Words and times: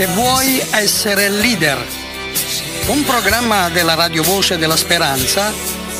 Se 0.00 0.06
vuoi 0.06 0.58
essere 0.70 1.28
leader, 1.28 1.76
un 2.86 3.04
programma 3.04 3.68
della 3.68 3.92
Radio 3.92 4.22
Voce 4.22 4.56
della 4.56 4.76
Speranza 4.78 5.52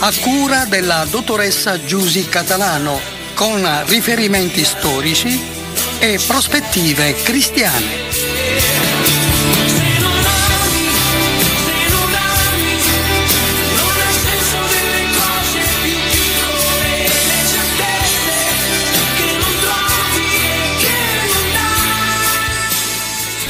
a 0.02 0.12
cura 0.22 0.64
della 0.64 1.06
dottoressa 1.08 1.84
Giusy 1.84 2.26
Catalano 2.26 2.98
con 3.34 3.62
riferimenti 3.86 4.64
storici 4.64 5.38
e 5.98 6.18
prospettive 6.26 7.14
cristiane. 7.22 8.09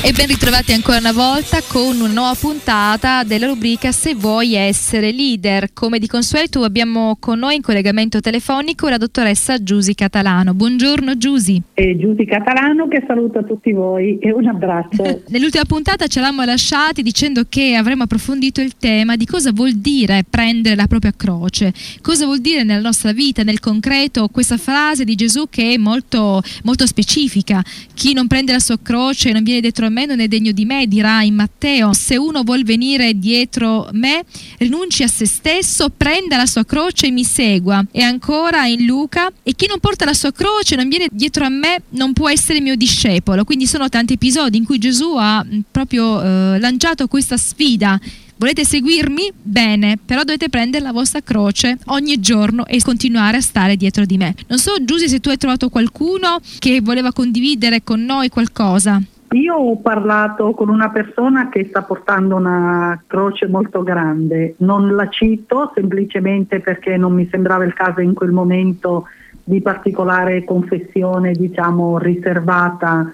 E 0.02 0.12
ben 0.12 0.28
ritrovati 0.28 0.72
ancora 0.72 0.96
una 0.96 1.12
volta 1.12 1.58
con 1.60 2.00
una 2.00 2.10
nuova 2.10 2.34
puntata 2.34 3.22
della 3.22 3.46
rubrica 3.46 3.92
Se 3.92 4.14
vuoi 4.14 4.54
essere 4.54 5.12
leader. 5.12 5.74
Come 5.74 5.98
di 5.98 6.06
consueto 6.06 6.64
abbiamo 6.64 7.18
con 7.20 7.38
noi 7.38 7.56
in 7.56 7.60
collegamento 7.60 8.18
telefonico 8.18 8.88
la 8.88 8.96
dottoressa 8.96 9.62
Giusy 9.62 9.92
Catalano. 9.92 10.54
Buongiorno 10.54 11.18
Giusy. 11.18 11.60
e 11.74 11.98
Giusy 11.98 12.24
Catalano 12.24 12.88
che 12.88 13.04
saluta 13.06 13.42
tutti 13.42 13.72
voi 13.72 14.18
e 14.20 14.32
un 14.32 14.46
abbraccio. 14.46 15.20
Nell'ultima 15.28 15.66
puntata 15.66 16.06
ci 16.06 16.16
eravamo 16.16 16.44
lasciati 16.44 17.02
dicendo 17.02 17.42
che 17.46 17.74
avremmo 17.74 18.04
approfondito 18.04 18.62
il 18.62 18.78
tema 18.78 19.16
di 19.16 19.26
cosa 19.26 19.52
vuol 19.52 19.74
dire 19.74 20.24
prendere 20.28 20.76
la 20.76 20.86
propria 20.86 21.12
croce, 21.14 21.74
cosa 22.00 22.24
vuol 22.24 22.40
dire 22.40 22.62
nella 22.62 22.80
nostra 22.80 23.12
vita, 23.12 23.42
nel 23.42 23.60
concreto, 23.60 24.28
questa 24.28 24.56
frase 24.56 25.04
di 25.04 25.14
Gesù 25.14 25.44
che 25.50 25.74
è 25.74 25.76
molto, 25.76 26.40
molto 26.62 26.86
specifica. 26.86 27.62
Chi 27.92 28.14
non 28.14 28.26
prende 28.28 28.52
la 28.52 28.60
sua 28.60 28.78
croce 28.80 29.28
e 29.28 29.32
non 29.34 29.42
viene 29.42 29.60
dietro 29.60 29.84
a 29.84 29.88
me 29.90 30.06
non 30.06 30.20
è 30.20 30.28
degno 30.28 30.52
di 30.52 30.64
me, 30.64 30.86
dirà 30.86 31.22
in 31.22 31.34
Matteo. 31.34 31.92
Se 31.92 32.16
uno 32.16 32.42
vuol 32.42 32.62
venire 32.62 33.18
dietro 33.18 33.88
me, 33.92 34.24
rinunci 34.58 35.02
a 35.02 35.08
se 35.08 35.26
stesso, 35.26 35.90
prenda 35.94 36.36
la 36.36 36.46
sua 36.46 36.64
croce 36.64 37.06
e 37.06 37.10
mi 37.10 37.24
segua. 37.24 37.84
E 37.90 38.02
ancora 38.02 38.66
in 38.66 38.86
Luca, 38.86 39.30
e 39.42 39.54
chi 39.54 39.66
non 39.66 39.78
porta 39.80 40.04
la 40.04 40.14
sua 40.14 40.32
croce 40.32 40.76
non 40.76 40.88
viene 40.88 41.08
dietro 41.10 41.44
a 41.44 41.48
me 41.50 41.82
non 41.90 42.12
può 42.12 42.30
essere 42.30 42.60
mio 42.60 42.76
discepolo. 42.76 43.44
Quindi 43.44 43.66
sono 43.66 43.88
tanti 43.88 44.14
episodi 44.14 44.56
in 44.56 44.64
cui 44.64 44.78
Gesù 44.78 45.14
ha 45.18 45.44
mh, 45.44 45.64
proprio 45.70 46.22
eh, 46.22 46.58
lanciato 46.58 47.06
questa 47.08 47.36
sfida. 47.36 48.00
Volete 48.40 48.64
seguirmi? 48.64 49.32
Bene, 49.42 49.98
però 50.02 50.22
dovete 50.22 50.48
prendere 50.48 50.82
la 50.82 50.92
vostra 50.92 51.20
croce 51.20 51.76
ogni 51.88 52.20
giorno 52.20 52.64
e 52.64 52.80
continuare 52.80 53.36
a 53.36 53.42
stare 53.42 53.76
dietro 53.76 54.06
di 54.06 54.16
me. 54.16 54.34
Non 54.46 54.58
so, 54.58 54.82
Giusy, 54.82 55.10
se 55.10 55.20
tu 55.20 55.28
hai 55.28 55.36
trovato 55.36 55.68
qualcuno 55.68 56.40
che 56.58 56.80
voleva 56.80 57.12
condividere 57.12 57.84
con 57.84 58.02
noi 58.02 58.30
qualcosa. 58.30 58.98
Io 59.32 59.54
ho 59.54 59.76
parlato 59.76 60.54
con 60.54 60.68
una 60.68 60.90
persona 60.90 61.48
che 61.50 61.66
sta 61.68 61.82
portando 61.82 62.34
una 62.34 63.00
croce 63.06 63.46
molto 63.46 63.84
grande, 63.84 64.54
non 64.58 64.96
la 64.96 65.08
cito 65.08 65.70
semplicemente 65.72 66.58
perché 66.58 66.96
non 66.96 67.12
mi 67.12 67.28
sembrava 67.30 67.62
il 67.62 67.72
caso 67.72 68.00
in 68.00 68.12
quel 68.12 68.32
momento 68.32 69.06
di 69.44 69.60
particolare 69.60 70.42
confessione, 70.42 71.32
diciamo, 71.32 71.96
riservata 71.98 73.12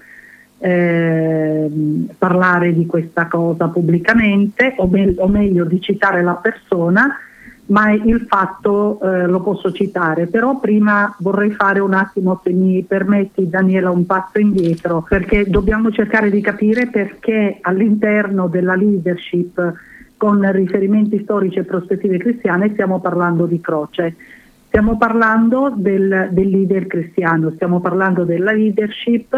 ehm, 0.57 2.09
parlare 2.17 2.73
di 2.73 2.87
questa 2.87 3.27
cosa 3.27 3.67
pubblicamente 3.67 4.73
o, 4.77 4.87
me- 4.87 5.13
o 5.17 5.27
meglio 5.27 5.65
di 5.65 5.79
citare 5.79 6.23
la 6.23 6.35
persona, 6.35 7.15
ma 7.67 7.91
il 7.91 8.25
fatto 8.27 8.99
eh, 9.01 9.25
lo 9.27 9.41
posso 9.41 9.71
citare, 9.71 10.27
però 10.27 10.59
prima 10.59 11.13
vorrei 11.19 11.51
fare 11.51 11.79
un 11.79 11.93
attimo, 11.93 12.39
se 12.43 12.51
mi 12.51 12.83
permetti 12.83 13.49
Daniela, 13.49 13.91
un 13.91 14.05
passo 14.05 14.39
indietro, 14.39 15.05
perché 15.07 15.49
dobbiamo 15.49 15.91
cercare 15.91 16.29
di 16.29 16.41
capire 16.41 16.87
perché 16.87 17.57
all'interno 17.61 18.47
della 18.47 18.75
leadership 18.75 19.73
con 20.15 20.49
riferimenti 20.51 21.21
storici 21.23 21.59
e 21.59 21.63
prospettive 21.63 22.17
cristiane 22.17 22.71
stiamo 22.71 22.99
parlando 22.99 23.45
di 23.45 23.59
croce. 23.59 24.15
Stiamo 24.67 24.97
parlando 24.97 25.73
del, 25.75 26.29
del 26.31 26.49
leader 26.49 26.87
cristiano, 26.87 27.51
stiamo 27.51 27.79
parlando 27.79 28.23
della 28.23 28.51
leadership 28.51 29.29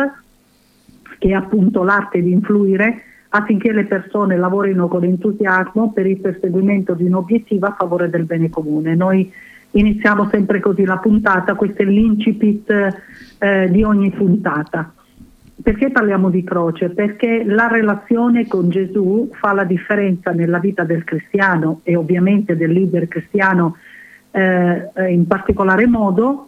che 1.17 1.29
è 1.29 1.33
appunto 1.33 1.83
l'arte 1.83 2.21
di 2.21 2.31
influire 2.31 3.03
affinché 3.29 3.71
le 3.71 3.85
persone 3.85 4.37
lavorino 4.37 4.87
con 4.87 5.03
entusiasmo 5.03 5.91
per 5.91 6.07
il 6.07 6.19
perseguimento 6.19 6.93
di 6.93 7.03
un 7.03 7.15
obiettivo 7.15 7.67
a 7.67 7.75
favore 7.77 8.09
del 8.09 8.25
bene 8.25 8.49
comune. 8.49 8.95
Noi 8.95 9.31
iniziamo 9.71 10.29
sempre 10.29 10.59
così 10.59 10.83
la 10.83 10.97
puntata, 10.97 11.53
questo 11.53 11.83
è 11.83 11.85
l'incipit 11.85 12.71
eh, 13.37 13.69
di 13.69 13.83
ogni 13.83 14.09
puntata. 14.11 14.93
Perché 15.61 15.91
parliamo 15.91 16.29
di 16.29 16.43
croce? 16.43 16.89
Perché 16.89 17.43
la 17.43 17.67
relazione 17.67 18.47
con 18.47 18.69
Gesù 18.69 19.29
fa 19.33 19.51
la 19.51 19.65
differenza 19.65 20.31
nella 20.31 20.57
vita 20.57 20.83
del 20.83 21.03
cristiano 21.03 21.81
e 21.83 21.97
ovviamente 21.97 22.55
del 22.55 22.71
leader 22.71 23.07
cristiano 23.09 23.75
eh, 24.31 24.89
in 25.09 25.27
particolare 25.27 25.85
modo 25.85 26.47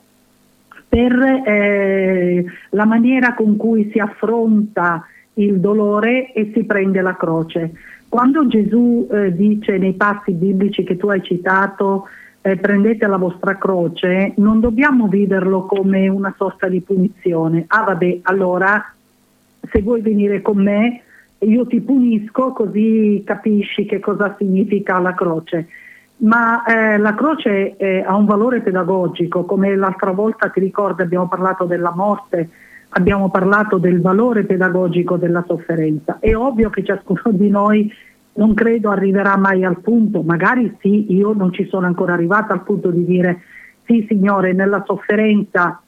per 0.88 1.13
eh, 1.46 2.46
la 2.69 2.86
maniera 2.86 3.34
con 3.34 3.58
cui 3.58 3.90
si 3.92 4.00
affronta 4.00 5.06
il 5.36 5.59
dolore 5.59 6.34
e 6.34 6.52
si 6.53 6.64
prende 6.64 7.02
la 7.02 7.16
croce. 7.16 7.72
Quando 8.09 8.47
Gesù 8.47 9.08
eh, 9.09 9.34
dice 9.34 9.78
nei 9.78 9.94
passi 9.94 10.34
biblici 10.34 10.84
che 10.84 10.97
tu 10.97 11.08
hai 11.08 11.24
citato 11.24 12.08
eh, 12.42 12.58
prendete 12.58 13.08
la 13.08 13.18
vostra 13.18 13.58
croce, 13.58 14.34
non 14.38 14.59
dobbiamo 14.59 15.08
viverlo 15.08 15.66
come 15.66 16.08
una 16.08 16.34
sorta 16.38 16.68
di 16.68 16.81
punizione. 16.81 17.66
Ah 17.68 17.84
vabbè, 17.84 18.19
allora 18.24 18.94
se 19.72 19.81
vuoi 19.81 20.02
venire 20.02 20.42
con 20.42 20.62
me 20.62 21.03
io 21.40 21.66
ti 21.66 21.81
punisco 21.81 22.52
così 22.52 23.24
capisci 23.25 23.86
che 23.86 24.00
cosa 24.00 24.36
significa 24.38 25.00
la 25.00 25.13
croce. 25.13 25.68
Ma 26.18 26.63
eh, 26.66 26.98
la 26.98 27.16
croce 27.16 27.75
eh, 27.78 28.03
ha 28.06 28.16
un 28.16 28.25
valore 28.25 28.62
pedagogico, 28.62 29.44
come 29.44 29.75
l'altra 29.75 30.12
volta 30.12 30.50
ti 30.50 30.59
ricordi 30.59 31.02
abbiamo 31.02 31.28
parlato 31.28 31.66
della 31.66 31.94
morte, 31.96 32.50
abbiamo 32.94 33.29
parlato 33.29 33.78
del 33.78 34.02
valore 34.02 34.44
pedagogico 34.44 35.18
della 35.18 35.44
sofferenza. 35.47 36.18
È 36.19 36.35
ovvio 36.35 36.69
che 36.69 36.84
ciascuno 36.84 37.22
di 37.31 37.50
noi 37.50 37.91
non 38.34 38.53
credo 38.53 38.90
arriverà 38.90 39.38
mai 39.38 39.63
al 39.63 39.79
punto, 39.81 40.22
magari 40.22 40.75
sì, 40.79 41.13
io 41.13 41.34
non 41.34 41.51
ci 41.51 41.68
sono 41.68 41.85
ancora 41.85 42.13
arrivata 42.13 42.53
al 42.53 42.63
punto 42.63 42.90
di 42.90 43.06
dire 43.06 43.41
sì 43.85 44.06
Signore, 44.07 44.53
nella 44.53 44.84
sofferenza 44.85 45.81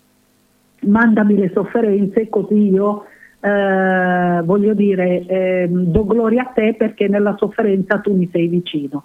mandami 0.86 1.38
le 1.38 1.52
sofferenze 1.54 2.28
così 2.28 2.70
io 2.70 3.06
eh, 3.40 4.42
voglio 4.44 4.74
dire 4.74 5.26
eh, 5.26 5.68
do 5.70 6.06
gloria 6.06 6.44
a 6.44 6.52
te 6.54 6.76
perché 6.78 7.08
nella 7.08 7.36
sofferenza 7.38 8.00
tu 8.00 8.16
mi 8.16 8.30
sei 8.32 8.48
vicino. 8.48 9.04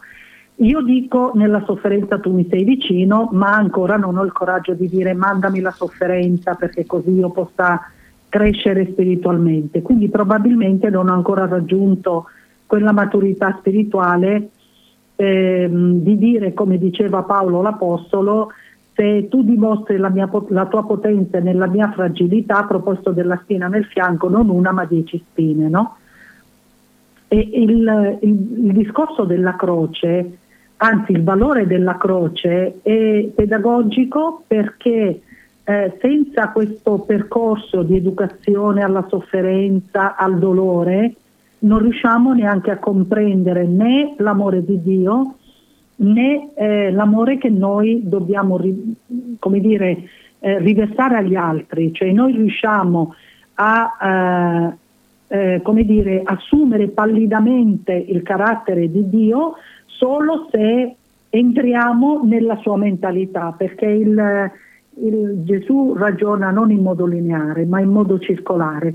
Io 0.60 0.80
dico 0.82 1.30
nella 1.34 1.62
sofferenza 1.64 2.19
tu 2.19 2.32
mi 2.32 2.46
sei 2.50 2.64
vicino, 2.64 3.28
ma 3.32 3.54
ancora 3.54 3.96
non 3.96 4.16
ho 4.16 4.24
il 4.24 4.32
coraggio 4.32 4.74
di 4.74 4.88
dire 4.88 5.14
mandami 5.14 5.60
la 5.60 5.70
sofferenza 5.70 6.54
perché 6.54 6.84
così 6.84 7.10
io 7.10 7.30
possa 7.30 7.80
crescere 8.28 8.86
spiritualmente. 8.86 9.82
Quindi 9.82 10.08
probabilmente 10.08 10.91
non 10.91 11.08
ho 11.08 11.12
ancora 11.12 11.46
raggiunto 11.46 12.26
quella 12.66 12.91
maturità 12.91 13.54
spirituale 13.58 14.50
ehm, 15.14 16.00
di 16.00 16.19
dire, 16.19 16.52
come 16.54 16.76
diceva 16.76 17.22
Paolo 17.22 17.62
l'Apostolo, 17.62 18.50
se 18.94 19.28
tu 19.28 19.44
dimostri 19.44 19.96
la, 19.96 20.08
mia, 20.08 20.28
la 20.49 20.66
tua 20.66 20.84
potenza 20.84 21.38
nella 21.38 21.69
mia 21.69 21.93
fragilità, 21.93 22.58
a 22.58 22.66
proposito 22.66 23.12
della 23.12 23.38
spina 23.43 23.69
nel 23.69 23.84
fianco, 23.84 24.28
non 24.28 24.49
una 24.49 24.72
ma 24.72 24.84
dieci 24.84 25.25
spine. 25.25 25.69
No? 25.69 25.99
E 27.28 27.38
il, 27.38 28.19
il, 28.22 28.66
il 28.66 28.72
discorso 28.72 29.22
della 29.22 29.55
croce 29.55 30.38
anzi 30.78 31.12
il 31.12 31.22
valore 31.22 31.66
della 31.66 31.96
croce 31.96 32.80
è 32.82 33.28
pedagogico 33.34 34.42
perché 34.46 35.20
eh, 35.64 35.96
senza 36.00 36.48
questo 36.50 37.00
percorso 37.00 37.82
di 37.82 37.96
educazione 37.96 38.82
alla 38.82 39.06
sofferenza, 39.08 40.16
al 40.16 40.38
dolore, 40.38 41.14
non 41.60 41.80
riusciamo 41.80 42.32
neanche 42.32 42.70
a 42.70 42.78
comprendere 42.78 43.66
né 43.66 44.14
l'amore 44.19 44.64
di 44.64 44.80
Dio 44.80 45.34
né 45.96 46.50
eh, 46.54 46.92
l'amore 46.92 47.38
che 47.38 47.50
noi 47.50 48.02
dobbiamo 48.04 48.60
come 49.38 49.60
dire, 49.60 50.08
eh, 50.38 50.58
riversare 50.58 51.16
agli 51.16 51.34
altri, 51.34 51.92
cioè 51.92 52.12
noi 52.12 52.32
riusciamo 52.32 53.14
a 53.54 54.70
eh, 54.70 54.76
eh, 55.28 55.60
come 55.62 55.84
dire, 55.84 56.22
assumere 56.24 56.88
pallidamente 56.88 57.92
il 57.92 58.22
carattere 58.22 58.90
di 58.90 59.08
Dio 59.08 59.54
solo 59.98 60.48
se 60.50 60.94
entriamo 61.28 62.22
nella 62.24 62.56
sua 62.56 62.76
mentalità, 62.76 63.52
perché 63.56 63.86
il, 63.86 64.50
il 65.02 65.42
Gesù 65.44 65.94
ragiona 65.94 66.50
non 66.50 66.70
in 66.70 66.82
modo 66.82 67.04
lineare, 67.04 67.64
ma 67.66 67.80
in 67.80 67.90
modo 67.90 68.18
circolare. 68.18 68.94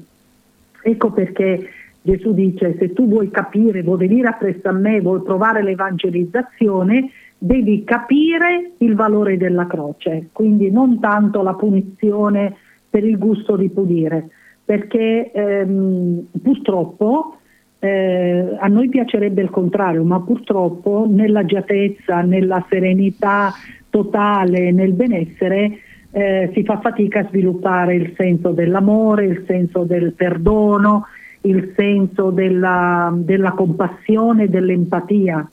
Ecco 0.81 1.11
perché 1.11 1.69
Gesù 2.01 2.33
dice 2.33 2.75
se 2.79 2.93
tu 2.93 3.07
vuoi 3.07 3.29
capire, 3.29 3.83
vuoi 3.83 3.97
venire 3.97 4.29
appresso 4.29 4.67
a 4.69 4.71
me, 4.71 5.01
vuoi 5.01 5.21
provare 5.21 5.61
l'evangelizzazione, 5.61 7.09
devi 7.37 7.83
capire 7.83 8.71
il 8.77 8.95
valore 8.95 9.37
della 9.37 9.67
croce, 9.67 10.29
quindi 10.31 10.71
non 10.71 10.99
tanto 10.99 11.41
la 11.41 11.53
punizione 11.53 12.55
per 12.89 13.03
il 13.03 13.17
gusto 13.17 13.55
di 13.57 13.69
punire, 13.69 14.29
perché 14.63 15.31
ehm, 15.31 16.27
purtroppo 16.41 17.37
eh, 17.83 18.55
a 18.57 18.67
noi 18.67 18.87
piacerebbe 18.87 19.41
il 19.41 19.49
contrario, 19.49 20.05
ma 20.05 20.21
purtroppo 20.21 21.05
nell'agiatezza, 21.05 22.21
nella 22.21 22.65
serenità 22.69 23.51
totale, 23.89 24.71
nel 24.71 24.93
benessere, 24.93 25.79
eh, 26.11 26.49
si 26.53 26.63
fa 26.63 26.79
fatica 26.79 27.19
a 27.19 27.27
sviluppare 27.27 27.95
il 27.95 28.13
senso 28.15 28.51
dell'amore, 28.51 29.25
il 29.25 29.43
senso 29.45 29.83
del 29.83 30.13
perdono, 30.13 31.07
il 31.41 31.73
senso 31.75 32.29
della, 32.29 33.11
della 33.13 33.51
compassione, 33.51 34.47
dell'empatia. 34.47 35.45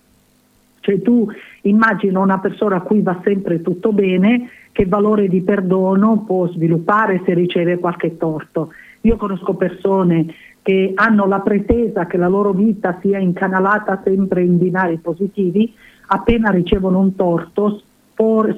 Cioè 0.78 1.02
tu 1.02 1.28
immagina 1.62 2.20
una 2.20 2.38
persona 2.38 2.76
a 2.76 2.82
cui 2.82 3.02
va 3.02 3.20
sempre 3.24 3.60
tutto 3.60 3.90
bene, 3.90 4.48
che 4.70 4.86
valore 4.86 5.26
di 5.26 5.42
perdono 5.42 6.22
può 6.24 6.46
sviluppare 6.46 7.22
se 7.24 7.34
riceve 7.34 7.78
qualche 7.78 8.16
torto. 8.16 8.70
Io 9.02 9.16
conosco 9.16 9.54
persone 9.54 10.26
che 10.70 10.92
hanno 10.94 11.26
la 11.26 11.40
pretesa 11.40 12.06
che 12.06 12.16
la 12.16 12.28
loro 12.28 12.52
vita 12.52 12.96
sia 13.00 13.18
incanalata 13.18 14.02
sempre 14.04 14.44
in 14.44 14.56
binari 14.56 14.98
positivi, 14.98 15.74
appena 16.06 16.50
ricevono 16.50 17.00
un 17.00 17.16
torto, 17.16 17.82
spor, 18.10 18.56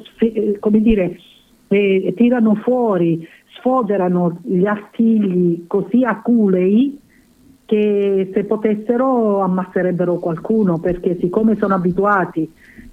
come 0.60 0.80
dire, 0.82 1.16
eh, 1.68 2.12
tirano 2.14 2.56
fuori, 2.56 3.26
sfoderano 3.56 4.40
gli 4.42 4.66
artigli 4.66 5.64
così 5.66 6.04
aculei 6.04 7.00
che 7.64 8.30
se 8.34 8.44
potessero 8.44 9.40
ammasserebbero 9.40 10.16
qualcuno 10.16 10.78
perché 10.80 11.16
siccome 11.18 11.56
sono 11.56 11.72
abituati 11.72 12.46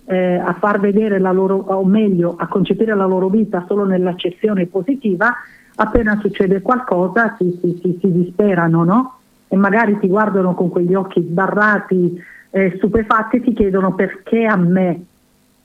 eh, 0.06 0.36
a 0.36 0.54
far 0.54 0.80
vedere 0.80 1.20
la 1.20 1.34
loro, 1.34 1.58
o 1.58 1.84
meglio 1.84 2.36
a 2.38 2.48
concepire 2.48 2.96
la 2.96 3.06
loro 3.06 3.28
vita 3.28 3.66
solo 3.68 3.84
nell'accezione 3.84 4.68
positiva, 4.68 5.34
appena 5.82 6.20
succede 6.20 6.62
qualcosa 6.62 7.36
si, 7.38 7.58
si, 7.62 7.80
si, 7.82 7.98
si 8.02 8.12
disperano 8.12 8.84
no? 8.84 9.20
e 9.48 9.56
magari 9.56 9.98
ti 10.00 10.08
guardano 10.08 10.54
con 10.54 10.70
quegli 10.70 10.94
occhi 10.94 11.22
sbarrati, 11.22 12.22
eh, 12.52 12.74
stupefatti 12.78 13.38
e 13.38 13.42
ti 13.42 13.54
chiedono 13.54 13.96
perché 13.96 14.46
a 14.46 14.58
me, 14.58 15.06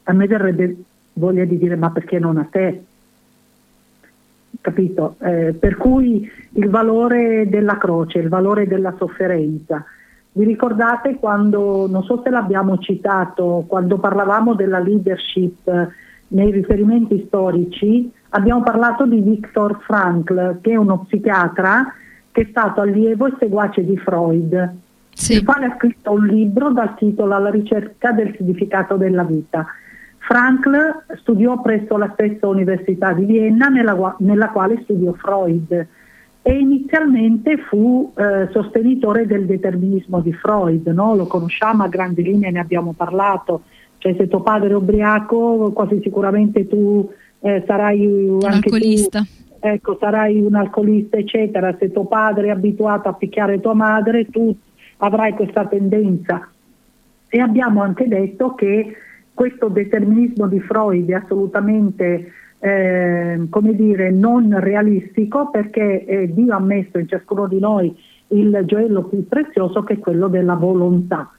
a 0.04 0.12
me 0.12 0.26
verrebbe 0.26 0.76
voglia 1.14 1.44
di 1.44 1.58
dire 1.58 1.76
ma 1.76 1.90
perché 1.90 2.18
non 2.18 2.38
a 2.38 2.46
te? 2.50 2.84
capito? 4.60 5.16
Eh, 5.18 5.52
per 5.52 5.76
cui 5.76 6.30
il 6.52 6.70
valore 6.70 7.48
della 7.48 7.76
croce, 7.76 8.18
il 8.18 8.28
valore 8.28 8.66
della 8.66 8.94
sofferenza. 8.96 9.84
Vi 10.32 10.44
ricordate 10.44 11.16
quando, 11.16 11.86
non 11.86 12.02
so 12.04 12.22
se 12.24 12.30
l'abbiamo 12.30 12.78
citato, 12.78 13.64
quando 13.66 13.98
parlavamo 13.98 14.54
della 14.54 14.78
leadership 14.78 15.68
eh, 15.68 15.88
nei 16.28 16.50
riferimenti 16.50 17.24
storici, 17.26 18.10
abbiamo 18.34 18.62
parlato 18.62 19.06
di 19.06 19.20
Viktor 19.20 19.80
Frankl, 19.82 20.58
che 20.60 20.72
è 20.72 20.76
uno 20.76 21.04
psichiatra 21.06 21.92
che 22.30 22.42
è 22.42 22.46
stato 22.50 22.80
allievo 22.80 23.26
e 23.26 23.34
seguace 23.38 23.84
di 23.84 23.96
Freud, 23.96 24.74
sì. 25.10 25.34
il 25.34 25.44
quale 25.44 25.66
ha 25.66 25.74
scritto 25.76 26.12
un 26.12 26.26
libro 26.26 26.70
dal 26.70 26.96
titolo 26.96 27.34
Alla 27.34 27.50
ricerca 27.50 28.10
del 28.10 28.34
significato 28.36 28.96
della 28.96 29.22
vita. 29.22 29.64
Frankl 30.18 31.04
studiò 31.20 31.60
presso 31.60 31.96
la 31.96 32.10
stessa 32.14 32.48
Università 32.48 33.12
di 33.12 33.24
Vienna 33.24 33.68
nella, 33.68 34.16
nella 34.18 34.48
quale 34.48 34.80
studiò 34.82 35.12
Freud 35.12 35.86
e 36.42 36.58
inizialmente 36.58 37.58
fu 37.58 38.12
eh, 38.16 38.48
sostenitore 38.50 39.26
del 39.26 39.46
determinismo 39.46 40.20
di 40.20 40.32
Freud, 40.32 40.86
no? 40.88 41.14
lo 41.14 41.26
conosciamo 41.26 41.84
a 41.84 41.88
grandi 41.88 42.22
linee, 42.22 42.50
ne 42.50 42.58
abbiamo 42.58 42.94
parlato, 42.96 43.62
cioè 43.98 44.14
se 44.18 44.26
tuo 44.26 44.40
padre 44.40 44.70
è 44.70 44.74
ubriaco 44.74 45.70
quasi 45.72 46.00
sicuramente 46.02 46.66
tu 46.66 47.08
eh, 47.44 47.62
sarai 47.66 48.06
un 48.06 48.38
anche 48.42 48.68
alcolista. 48.68 49.20
Tu, 49.20 49.56
ecco, 49.60 49.98
sarai 50.00 50.40
un 50.40 50.54
alcolista 50.54 51.18
eccetera, 51.18 51.76
se 51.78 51.92
tuo 51.92 52.06
padre 52.06 52.46
è 52.46 52.50
abituato 52.50 53.08
a 53.10 53.12
picchiare 53.12 53.60
tua 53.60 53.74
madre 53.74 54.30
tu 54.30 54.56
avrai 54.98 55.34
questa 55.34 55.66
tendenza. 55.66 56.48
E 57.28 57.40
abbiamo 57.40 57.82
anche 57.82 58.08
detto 58.08 58.54
che 58.54 58.96
questo 59.34 59.68
determinismo 59.68 60.46
di 60.46 60.60
Freud 60.60 61.10
è 61.10 61.14
assolutamente 61.14 62.32
eh, 62.60 63.46
come 63.50 63.74
dire, 63.74 64.10
non 64.10 64.58
realistico 64.58 65.50
perché 65.50 66.06
eh, 66.06 66.32
Dio 66.32 66.54
ha 66.54 66.60
messo 66.60 66.98
in 66.98 67.08
ciascuno 67.08 67.46
di 67.46 67.58
noi 67.58 67.94
il 68.28 68.62
gioiello 68.64 69.02
più 69.02 69.28
prezioso 69.28 69.82
che 69.82 69.94
è 69.94 69.98
quello 69.98 70.28
della 70.28 70.54
volontà. 70.54 71.30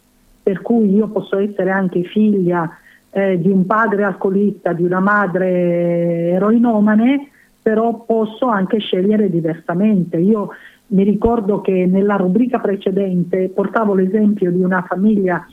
Per 0.44 0.62
cui 0.62 0.94
io 0.94 1.08
posso 1.08 1.40
essere 1.40 1.72
anche 1.72 2.04
figlia 2.04 2.70
eh, 3.16 3.40
di 3.40 3.50
un 3.50 3.66
padre 3.66 4.04
alcolista, 4.04 4.74
di 4.74 4.84
una 4.84 5.00
madre 5.00 6.32
eroinomane, 6.32 7.30
però 7.62 8.04
posso 8.04 8.48
anche 8.48 8.80
scegliere 8.80 9.30
diversamente. 9.30 10.18
Io 10.18 10.50
mi 10.88 11.04
ricordo 11.04 11.62
che 11.62 11.86
nella 11.86 12.18
rubrica 12.18 12.60
precedente 12.60 13.48
portavo 13.48 13.94
l'esempio 13.94 14.52
di 14.52 14.62
una 14.62 14.82
famiglia 14.82 15.48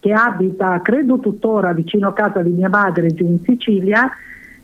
che 0.00 0.12
abita, 0.12 0.80
credo 0.80 1.18
tuttora, 1.18 1.74
vicino 1.74 2.08
a 2.08 2.14
casa 2.14 2.40
di 2.40 2.50
mia 2.50 2.70
madre 2.70 3.08
giù 3.08 3.26
in 3.26 3.40
Sicilia, 3.44 4.10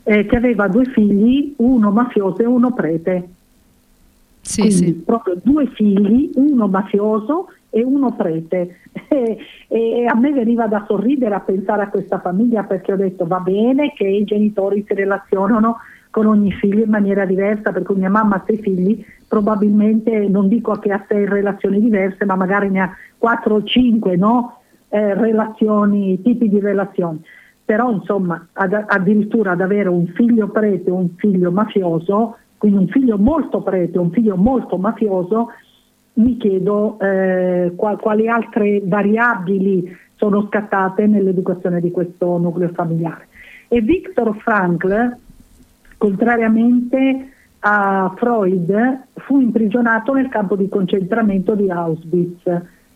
eh, 0.01 0.25
che 0.25 0.35
aveva 0.35 0.67
due 0.67 0.85
figli, 0.85 1.53
uno 1.57 1.91
mafioso 1.91 2.41
e 2.41 2.45
uno 2.47 2.73
prete. 2.73 3.29
Sì, 4.41 4.71
sì. 4.71 4.93
proprio 4.93 5.35
due 5.43 5.67
figli, 5.67 6.31
uno 6.33 6.67
mafioso 6.67 7.49
e 7.71 7.83
uno 7.83 8.15
prete. 8.15 8.77
E, 9.71 10.01
e, 10.01 10.05
a 10.05 10.15
me 10.15 10.33
veniva 10.33 10.67
da 10.67 10.83
sorridere 10.85 11.33
a 11.33 11.39
pensare 11.39 11.83
a 11.83 11.89
questa 11.89 12.19
famiglia 12.19 12.63
perché 12.63 12.91
ho 12.91 12.97
detto 12.97 13.25
va 13.25 13.39
bene 13.39 13.93
che 13.93 14.05
i 14.05 14.25
genitori 14.25 14.83
si 14.85 14.93
relazionano 14.93 15.77
con 16.09 16.25
ogni 16.25 16.51
figlio 16.51 16.83
in 16.83 16.89
maniera 16.89 17.23
diversa, 17.23 17.71
perché 17.71 17.93
mia 17.93 18.09
mamma 18.09 18.35
ha 18.35 18.43
sei 18.45 18.57
figli, 18.57 19.05
probabilmente 19.29 20.27
non 20.27 20.49
dico 20.49 20.73
che 20.73 20.91
ha 20.91 21.05
sei 21.07 21.25
relazioni 21.25 21.79
diverse, 21.79 22.25
ma 22.25 22.35
magari 22.35 22.69
ne 22.69 22.81
ha 22.81 22.91
quattro 23.17 23.55
o 23.55 23.63
cinque, 23.63 24.17
no? 24.17 24.61
eh, 24.91 25.13
relazioni, 25.15 26.21
tipi 26.21 26.49
di 26.49 26.59
relazioni. 26.59 27.21
Però 27.63 27.91
insomma 27.91 28.47
ad, 28.53 28.73
addirittura 28.73 29.51
ad 29.51 29.61
avere 29.61 29.89
un 29.89 30.07
figlio 30.07 30.49
prete 30.49 30.89
e 30.89 30.93
un 30.93 31.09
figlio 31.15 31.51
mafioso, 31.51 32.37
quindi 32.57 32.77
un 32.77 32.87
figlio 32.89 33.17
molto 33.17 33.61
prete 33.61 33.97
un 33.97 34.11
figlio 34.11 34.35
molto 34.35 34.77
mafioso, 34.77 35.47
mi 36.13 36.37
chiedo 36.37 36.99
eh, 36.99 37.71
qual, 37.75 37.99
quali 37.99 38.27
altre 38.27 38.81
variabili 38.83 39.97
sono 40.15 40.45
scattate 40.47 41.07
nell'educazione 41.07 41.79
di 41.79 41.91
questo 41.91 42.37
nucleo 42.37 42.69
familiare. 42.69 43.27
E 43.67 43.81
Viktor 43.81 44.35
Frankl, 44.37 45.15
contrariamente 45.97 47.29
a 47.59 48.13
Freud, 48.17 49.01
fu 49.13 49.39
imprigionato 49.39 50.13
nel 50.13 50.29
campo 50.29 50.55
di 50.55 50.67
concentramento 50.67 51.55
di 51.55 51.69
Auschwitz 51.69 52.43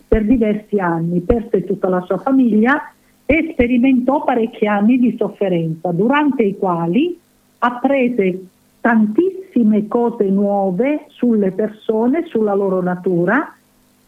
per 0.06 0.24
diversi 0.24 0.78
anni, 0.78 1.20
perse 1.20 1.64
tutta 1.64 1.88
la 1.88 2.02
sua 2.02 2.18
famiglia 2.18 2.92
e 3.24 3.50
sperimentò 3.52 4.22
parecchi 4.22 4.66
anni 4.66 4.98
di 4.98 5.16
sofferenza, 5.18 5.90
durante 5.90 6.44
i 6.44 6.56
quali 6.56 7.18
apprese 7.58 8.46
tantissime 8.80 9.45
cose 9.88 10.24
nuove 10.24 11.06
sulle 11.08 11.52
persone, 11.52 12.26
sulla 12.26 12.54
loro 12.54 12.82
natura, 12.82 13.54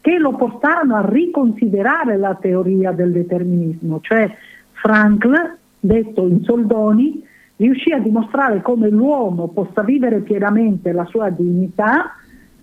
che 0.01 0.17
lo 0.17 0.33
portarono 0.33 0.95
a 0.95 1.05
riconsiderare 1.05 2.17
la 2.17 2.35
teoria 2.35 2.91
del 2.91 3.11
determinismo, 3.11 3.99
cioè 4.01 4.29
Frankl, 4.73 5.57
detto 5.79 6.27
in 6.27 6.43
soldoni, 6.43 7.23
riuscì 7.57 7.91
a 7.91 7.99
dimostrare 7.99 8.61
come 8.61 8.89
l'uomo 8.89 9.47
possa 9.49 9.83
vivere 9.83 10.19
pienamente 10.19 10.91
la 10.91 11.05
sua 11.05 11.29
dignità 11.29 12.15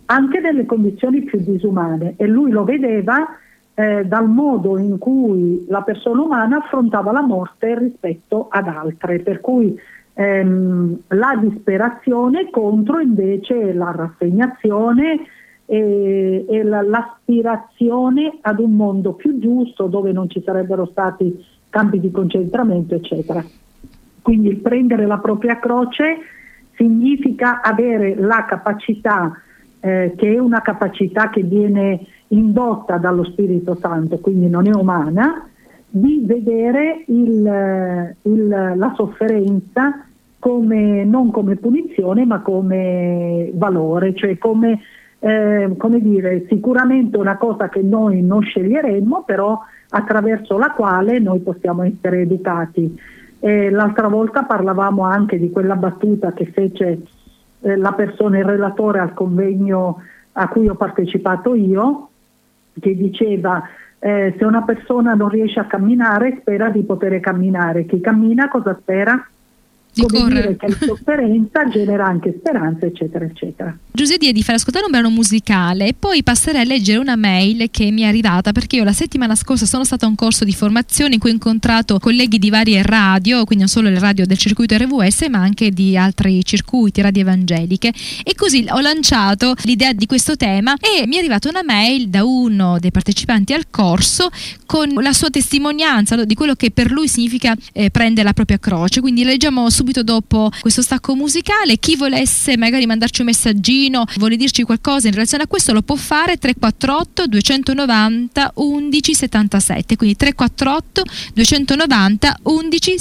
anche 0.06 0.40
nelle 0.40 0.64
condizioni 0.64 1.22
più 1.22 1.38
disumane. 1.40 2.14
E 2.16 2.26
lui 2.26 2.50
lo 2.50 2.64
vedeva 2.64 3.26
eh, 3.74 4.06
dal 4.06 4.28
modo 4.28 4.78
in 4.78 4.96
cui 4.98 5.66
la 5.68 5.82
persona 5.82 6.22
umana 6.22 6.58
affrontava 6.58 7.12
la 7.12 7.20
morte 7.20 7.78
rispetto 7.78 8.46
ad 8.48 8.68
altre, 8.68 9.18
per 9.18 9.40
cui 9.40 9.78
ehm, 10.18 10.98
la 11.08 11.38
disperazione 11.38 12.48
contro 12.50 13.00
invece 13.00 13.74
la 13.74 13.92
rassegnazione 13.94 15.26
e, 15.66 16.46
e 16.48 16.62
la, 16.62 16.80
l'aspirazione 16.80 18.38
ad 18.40 18.58
un 18.58 18.74
mondo 18.74 19.12
più 19.12 19.38
giusto 19.38 19.86
dove 19.86 20.12
non 20.12 20.30
ci 20.30 20.42
sarebbero 20.42 20.86
stati 20.86 21.44
campi 21.68 22.00
di 22.00 22.10
concentramento, 22.10 22.94
eccetera. 22.94 23.44
Quindi 24.22 24.54
prendere 24.56 25.06
la 25.06 25.18
propria 25.18 25.58
croce 25.58 26.16
significa 26.74 27.60
avere 27.60 28.14
la 28.16 28.46
capacità 28.46 29.38
eh, 29.80 30.14
che 30.16 30.34
è 30.34 30.38
una 30.38 30.62
capacità 30.62 31.28
che 31.28 31.42
viene 31.42 32.06
indotta 32.28 32.96
dallo 32.96 33.24
Spirito 33.24 33.76
Santo, 33.76 34.18
quindi 34.18 34.48
non 34.48 34.66
è 34.66 34.74
umana, 34.74 35.46
di 35.88 36.22
vedere 36.24 37.04
il, 37.06 38.14
il, 38.22 38.48
la 38.48 38.92
sofferenza 38.96 40.05
come, 40.46 41.04
non 41.04 41.32
come 41.32 41.56
punizione 41.56 42.24
ma 42.24 42.38
come 42.38 43.50
valore, 43.54 44.14
cioè 44.14 44.38
come, 44.38 44.78
eh, 45.18 45.74
come 45.76 46.00
dire, 46.00 46.46
sicuramente 46.48 47.16
una 47.16 47.36
cosa 47.36 47.68
che 47.68 47.82
noi 47.82 48.22
non 48.22 48.42
sceglieremmo, 48.42 49.24
però 49.26 49.60
attraverso 49.88 50.56
la 50.56 50.70
quale 50.70 51.18
noi 51.18 51.40
possiamo 51.40 51.82
essere 51.82 52.20
educati. 52.20 52.96
Eh, 53.40 53.70
l'altra 53.70 54.06
volta 54.06 54.44
parlavamo 54.44 55.02
anche 55.02 55.36
di 55.36 55.50
quella 55.50 55.74
battuta 55.74 56.32
che 56.32 56.46
fece 56.46 57.00
eh, 57.62 57.76
la 57.76 57.90
persona, 57.90 58.38
il 58.38 58.44
relatore 58.44 59.00
al 59.00 59.14
convegno 59.14 60.00
a 60.30 60.46
cui 60.46 60.68
ho 60.68 60.76
partecipato 60.76 61.56
io, 61.56 62.08
che 62.78 62.94
diceva 62.94 63.64
eh, 63.98 64.32
se 64.38 64.44
una 64.44 64.62
persona 64.62 65.14
non 65.14 65.28
riesce 65.28 65.58
a 65.58 65.64
camminare 65.64 66.36
spera 66.38 66.68
di 66.68 66.84
poter 66.84 67.18
camminare, 67.18 67.84
chi 67.84 68.00
cammina 68.00 68.48
cosa 68.48 68.76
spera? 68.80 69.28
Di 69.96 70.02
come 70.06 70.56
che 70.56 70.68
la 70.68 70.76
sofferenza 70.78 71.66
genera 71.68 72.04
anche 72.04 72.34
speranza, 72.38 72.84
eccetera, 72.84 73.24
eccetera. 73.24 73.76
Giuseppe 73.90 74.30
di 74.30 74.42
far 74.42 74.56
ascoltare 74.56 74.84
un 74.84 74.90
brano 74.90 75.08
musicale 75.08 75.86
e 75.86 75.94
poi 75.98 76.22
passerei 76.22 76.60
a 76.60 76.64
leggere 76.64 76.98
una 76.98 77.16
mail 77.16 77.70
che 77.70 77.90
mi 77.90 78.02
è 78.02 78.06
arrivata 78.06 78.52
perché 78.52 78.76
io 78.76 78.84
la 78.84 78.92
settimana 78.92 79.34
scorsa 79.34 79.64
sono 79.64 79.84
stata 79.84 80.04
a 80.04 80.08
un 80.10 80.14
corso 80.14 80.44
di 80.44 80.52
formazione 80.52 81.14
in 81.14 81.20
cui 81.20 81.30
ho 81.30 81.32
incontrato 81.32 81.98
colleghi 81.98 82.38
di 82.38 82.50
varie 82.50 82.82
radio, 82.82 83.44
quindi 83.44 83.64
non 83.64 83.68
solo 83.68 83.88
le 83.88 83.98
radio 83.98 84.26
del 84.26 84.36
circuito 84.36 84.76
RVS 84.76 85.28
ma 85.30 85.38
anche 85.38 85.70
di 85.70 85.96
altri 85.96 86.44
circuiti, 86.44 87.00
radio 87.00 87.22
evangeliche 87.22 87.90
e 88.22 88.34
così 88.34 88.66
ho 88.68 88.80
lanciato 88.80 89.54
l'idea 89.62 89.94
di 89.94 90.04
questo 90.04 90.36
tema 90.36 90.74
e 90.74 91.06
mi 91.06 91.16
è 91.16 91.18
arrivata 91.20 91.48
una 91.48 91.62
mail 91.62 92.08
da 92.08 92.22
uno 92.22 92.78
dei 92.78 92.90
partecipanti 92.90 93.54
al 93.54 93.70
corso 93.70 94.28
con 94.66 94.92
la 95.00 95.12
sua 95.12 95.30
testimonianza 95.30 96.24
di 96.24 96.34
quello 96.34 96.54
che 96.54 96.70
per 96.70 96.90
lui 96.90 97.08
significa 97.08 97.54
eh, 97.72 97.90
prendere 97.90 98.26
la 98.26 98.32
propria 98.32 98.58
croce, 98.58 99.00
quindi 99.00 99.24
leggiamo 99.24 99.70
subito 99.70 100.02
dopo 100.02 100.50
questo 100.60 100.82
stacco 100.82 101.14
musicale, 101.14 101.78
chi 101.78 101.96
volesse 101.96 102.56
magari 102.56 102.86
mandarci 102.86 103.20
un 103.20 103.28
messaggino, 103.28 104.04
vuole 104.16 104.36
dirci 104.36 104.62
qualcosa 104.64 105.06
in 105.06 105.14
relazione 105.14 105.44
a 105.44 105.46
questo 105.46 105.72
lo 105.72 105.82
può 105.82 105.96
fare. 105.96 106.36
348 106.36 107.26
290 107.26 108.52
11 108.54 109.14
77, 109.14 109.96
quindi 109.96 110.16
348 110.16 111.02
290 111.34 112.38
11 112.42 112.98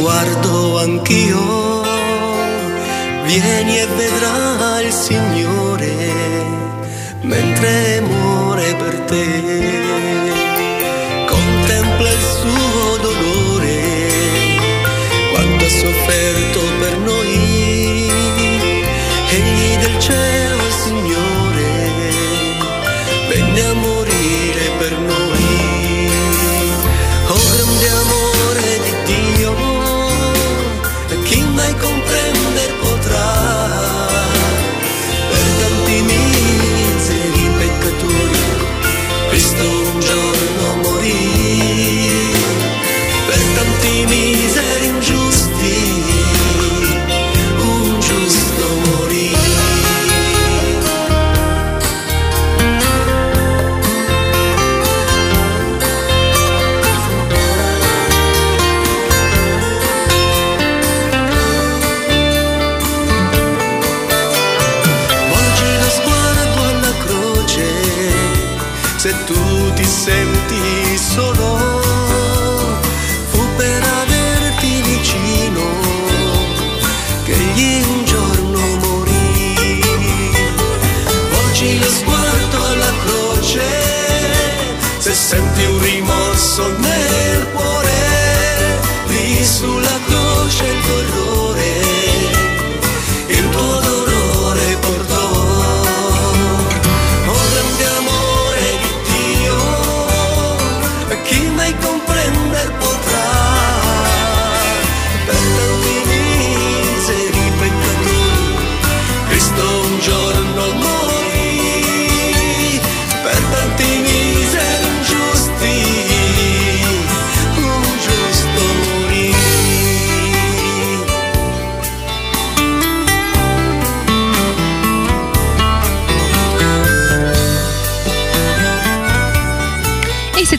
sguardo 0.00 0.78
anch'io. 0.78 1.82
Vieni 3.26 3.78
e 3.80 3.86
vedrà 3.86 4.80
il 4.80 4.92
Signore 4.92 5.94
mentre 7.20 8.00
muore 8.00 8.74
per 8.76 8.98
te. 9.00 9.79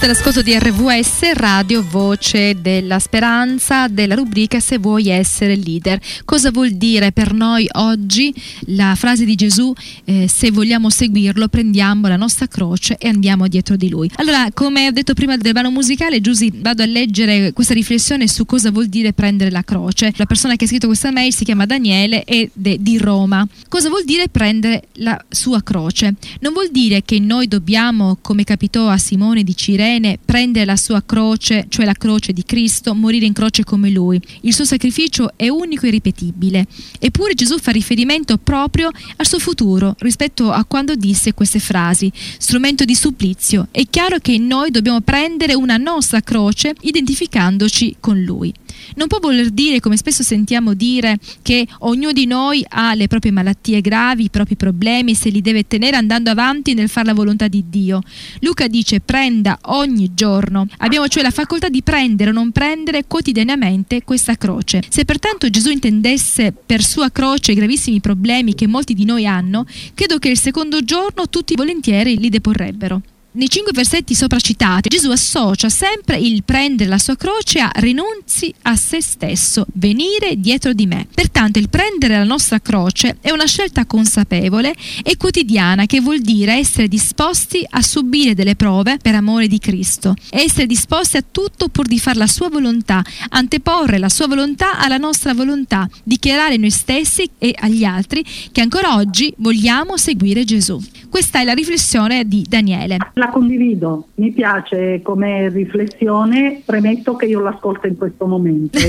Siete 0.02 0.18
all'ascolto 0.18 0.42
di 0.42 0.58
RVS, 0.58 1.34
Radio 1.34 1.86
Voce 1.88 2.60
della 2.60 2.98
Speranza, 2.98 3.88
della 3.88 4.16
rubrica 4.16 4.60
Se 4.60 4.80
vuoi 4.80 5.10
essere 5.10 5.56
leader. 5.56 6.00
Cosa 6.26 6.50
vuol 6.50 6.72
dire 6.72 7.12
per 7.12 7.34
noi 7.34 7.68
oggi 7.74 8.34
la 8.68 8.96
frase 8.96 9.26
di 9.26 9.36
Gesù, 9.36 9.72
eh, 10.06 10.28
se 10.28 10.50
vogliamo 10.50 10.90
seguirlo 10.90 11.50
prendiamo 11.50 12.08
la 12.08 12.16
nostra 12.16 12.48
croce 12.48 12.98
e 12.98 13.10
andiamo 13.10 13.48
dietro 13.48 13.76
di 13.76 13.90
lui. 13.90 14.10
Allora, 14.16 14.48
come 14.52 14.88
ho 14.88 14.92
detto 14.92 15.14
prima 15.14 15.38
del 15.38 15.52
brano 15.52 15.70
musicale, 15.70 16.20
Giusy, 16.20 16.52
vado 16.52 16.82
a 16.82 16.88
leggere 16.88 17.54
questa 17.54 17.76
riflessione 17.76 18.28
su 18.28 18.46
cosa 18.46 18.72
vuol 18.72 18.88
dire 18.88 19.14
prendere 19.14 19.52
la 19.52 19.64
croce. 19.64 20.12
La 20.16 20.26
persona 20.26 20.56
che 20.56 20.66
ha 20.66 20.68
scritto 20.68 20.88
questa 20.88 21.12
mail 21.12 21.32
si 21.32 21.44
chiama 21.44 21.68
Daniele 21.68 22.24
ed 22.24 22.50
è 22.60 22.78
di 22.80 22.98
Roma. 22.98 23.48
Cosa 23.68 23.90
vuol 23.90 24.04
dire 24.04 24.30
prendere 24.30 24.86
la 24.94 25.24
sua 25.30 25.62
croce? 25.62 26.16
Non 26.40 26.54
vuol 26.54 26.72
dire 26.72 27.04
che 27.04 27.20
noi 27.20 27.48
dobbiamo, 27.48 28.18
come 28.20 28.44
capitò 28.44 28.88
a 28.88 28.98
Simone 28.98 29.44
di 29.44 29.56
Cirene, 29.56 29.90
prendere 30.24 30.66
la 30.66 30.76
sua 30.76 31.04
croce, 31.04 31.66
cioè 31.70 31.86
la 31.86 31.94
croce 31.94 32.34
di 32.34 32.44
Cristo, 32.44 32.94
morire 32.94 33.26
in 33.26 33.34
croce 33.34 33.64
come 33.64 33.90
lui. 33.90 34.22
Il 34.42 34.54
suo 34.54 34.66
sacrificio 34.66 35.32
è 35.36 35.50
unico 35.50 35.86
e 35.86 35.90
ripetibile. 35.90 36.66
Eppure 37.00 37.34
Gesù 37.34 37.58
fa 37.58 37.72
riferimento 37.72 38.38
proprio 38.38 38.90
al 39.18 39.28
suo 39.28 39.40
futuro 39.40 39.96
rispetto 40.00 40.52
a 40.52 40.64
quando 40.66 40.96
disse 40.96 41.34
queste 41.34 41.60
frasi, 41.60 42.12
strumento 42.38 42.86
di 42.86 42.96
supplizio. 42.96 43.68
È 43.72 43.86
chiaro 43.90 44.20
che 44.20 44.38
noi 44.38 44.72
dobbiamo 44.72 45.02
prendere 45.02 45.54
una 45.54 45.78
nostra 45.78 46.22
croce 46.22 46.74
identificandoci 46.82 47.98
con 48.00 48.22
lui. 48.22 48.54
Non 48.96 49.08
può 49.08 49.20
voler 49.20 49.50
dire, 49.50 49.80
come 49.80 49.98
spesso 49.98 50.24
sentiamo 50.24 50.74
dire, 50.74 51.18
che 51.42 51.68
ognuno 51.80 52.12
di 52.12 52.26
noi 52.26 52.66
ha 52.68 52.94
le 52.94 53.08
proprie 53.08 53.32
malattie 53.32 53.82
gravi, 53.82 54.26
i 54.26 54.30
propri 54.30 54.56
problemi, 54.56 55.16
se 55.16 55.30
li 55.30 55.42
deve 55.42 55.68
tenere 55.68 55.98
andando 55.98 56.30
avanti 56.30 56.74
nel 56.74 56.90
fare 56.90 57.08
la 57.08 57.14
volontà 57.14 57.48
di 57.48 57.66
Dio. 57.68 58.02
Luca 58.40 58.68
dice 58.68 59.00
prenda 59.00 59.58
ogni 59.64 59.81
giorno. 60.14 60.68
Abbiamo 60.78 61.08
cioè 61.08 61.24
la 61.24 61.32
facoltà 61.32 61.70
di 61.70 61.82
prendere 61.82 62.30
o 62.30 62.34
non 62.34 62.52
prendere 62.52 63.06
quotidianamente 63.06 64.04
questa 64.04 64.36
croce. 64.36 64.84
Se 64.88 65.06
pertanto 65.06 65.50
Gesù 65.50 65.70
intendesse 65.70 66.52
per 66.52 66.84
sua 66.84 67.10
croce 67.12 67.52
i 67.52 67.56
gravissimi 67.56 68.00
problemi 68.00 68.56
che 68.56 68.68
molti 68.68 68.94
di 68.94 69.06
noi 69.06 69.26
hanno, 69.26 69.66
credo 69.94 70.18
che 70.18 70.30
il 70.30 70.38
secondo 70.38 70.84
giorno 70.84 71.30
tutti 71.30 71.56
volentieri 71.56 72.18
li 72.18 72.30
deporrebbero. 72.30 73.02
Nei 73.34 73.48
cinque 73.48 73.72
versetti 73.72 74.14
sopra 74.14 74.40
citati, 74.40 74.90
Gesù 74.90 75.10
associa 75.10 75.70
sempre 75.70 76.18
il 76.18 76.44
prendere 76.44 76.90
la 76.90 76.98
sua 76.98 77.16
croce 77.16 77.60
a 77.60 77.72
rinunzi 77.76 78.54
a 78.64 78.76
se 78.76 79.02
stesso, 79.02 79.66
venire 79.74 80.36
dietro 80.38 80.74
di 80.74 80.86
me. 80.86 81.08
Pertanto 81.14 81.58
il 81.58 81.70
prendere 81.70 82.18
la 82.18 82.26
nostra 82.26 82.60
croce 82.60 83.18
è 83.22 83.32
una 83.32 83.46
scelta 83.46 83.86
consapevole 83.86 84.76
e 85.02 85.16
quotidiana 85.16 85.86
che 85.86 86.02
vuol 86.02 86.20
dire 86.20 86.56
essere 86.56 86.90
disposti 86.90 87.66
a 87.70 87.82
subire 87.82 88.34
delle 88.34 88.56
prove 88.56 88.98
per 89.02 89.16
amore 89.16 89.48
di 89.48 89.60
Cristo, 89.60 90.14
essere 90.30 90.66
disposti 90.66 91.16
a 91.16 91.24
tutto 91.30 91.70
pur 91.70 91.88
di 91.88 92.00
fare 92.00 92.18
la 92.18 92.28
sua 92.28 92.50
volontà, 92.50 93.02
anteporre 93.30 93.98
la 93.98 94.10
sua 94.10 94.28
volontà 94.28 94.78
alla 94.78 94.98
nostra 94.98 95.34
volontà, 95.34 95.88
dichiarare 96.04 96.58
noi 96.58 96.72
stessi 96.72 97.30
e 97.38 97.56
agli 97.58 97.86
altri 97.86 98.26
che 98.52 98.60
ancora 98.60 98.96
oggi 98.96 99.34
vogliamo 99.38 99.96
seguire 99.96 100.44
Gesù. 100.44 100.82
Questa 101.10 101.40
è 101.40 101.44
la 101.44 101.54
riflessione 101.54 102.28
di 102.28 102.46
Daniele. 102.48 102.98
La 103.22 103.30
condivido, 103.30 104.08
mi 104.16 104.32
piace 104.32 105.04
come 105.04 105.48
riflessione, 105.50 106.64
premetto 106.66 107.16
che 107.16 107.28
io 107.28 107.40
l'ascolto 107.40 107.86
in 107.86 107.96
questo 107.96 108.26
momento, 108.26 108.80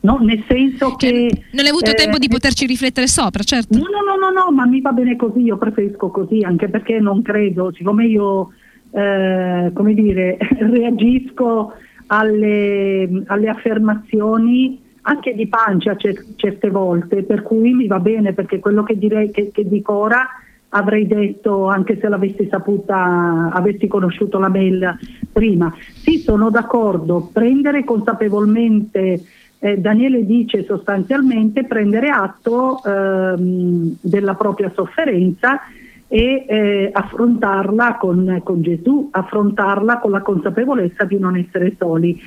no, 0.00 0.16
nel 0.22 0.42
senso 0.48 0.96
Cioè, 0.96 1.10
che... 1.10 1.42
non 1.52 1.64
hai 1.66 1.70
avuto 1.70 1.90
eh, 1.90 1.94
tempo 1.94 2.16
di 2.16 2.28
poterci 2.28 2.64
riflettere 2.64 3.06
sopra, 3.06 3.42
certo. 3.42 3.76
No, 3.76 3.84
no, 3.84 4.00
no, 4.00 4.16
no, 4.16 4.30
no, 4.30 4.50
ma 4.50 4.64
mi 4.64 4.80
va 4.80 4.92
bene 4.92 5.14
così, 5.16 5.42
io 5.42 5.58
preferisco 5.58 6.08
così, 6.08 6.40
anche 6.40 6.70
perché 6.70 6.98
non 7.00 7.20
credo, 7.20 7.70
siccome 7.70 8.06
io, 8.06 8.48
eh, 8.92 9.70
come 9.74 9.92
dire, 9.92 10.38
reagisco 10.58 11.74
alle, 12.06 13.24
alle 13.26 13.48
affermazioni 13.50 14.80
anche 15.02 15.34
di 15.34 15.48
pancia 15.48 15.96
cer- 15.96 16.28
certe 16.36 16.70
volte, 16.70 17.24
per 17.24 17.42
cui 17.42 17.74
mi 17.74 17.86
va 17.86 18.00
bene, 18.00 18.32
perché 18.32 18.58
quello 18.58 18.82
che 18.84 18.96
direi 18.96 19.30
che, 19.30 19.50
che 19.52 19.68
dico 19.68 19.92
ora 19.92 20.26
avrei 20.70 21.06
detto 21.06 21.66
anche 21.66 21.98
se 21.98 22.08
l'avessi 22.08 22.46
saputa, 22.48 23.50
avessi 23.52 23.86
conosciuto 23.86 24.38
la 24.38 24.48
mail 24.48 24.98
prima. 25.32 25.72
Sì, 25.94 26.18
sono 26.18 26.50
d'accordo, 26.50 27.30
prendere 27.32 27.84
consapevolmente, 27.84 29.22
eh, 29.58 29.78
Daniele 29.78 30.24
dice 30.24 30.64
sostanzialmente 30.64 31.64
prendere 31.64 32.08
atto 32.08 32.82
ehm, 32.82 33.96
della 34.00 34.34
propria 34.34 34.70
sofferenza 34.74 35.60
e 36.06 36.44
eh, 36.48 36.90
affrontarla 36.92 37.96
con, 37.96 38.40
con 38.42 38.62
Gesù, 38.62 39.08
affrontarla 39.10 39.98
con 39.98 40.10
la 40.10 40.22
consapevolezza 40.22 41.04
di 41.04 41.18
non 41.18 41.36
essere 41.36 41.74
soli. 41.78 42.20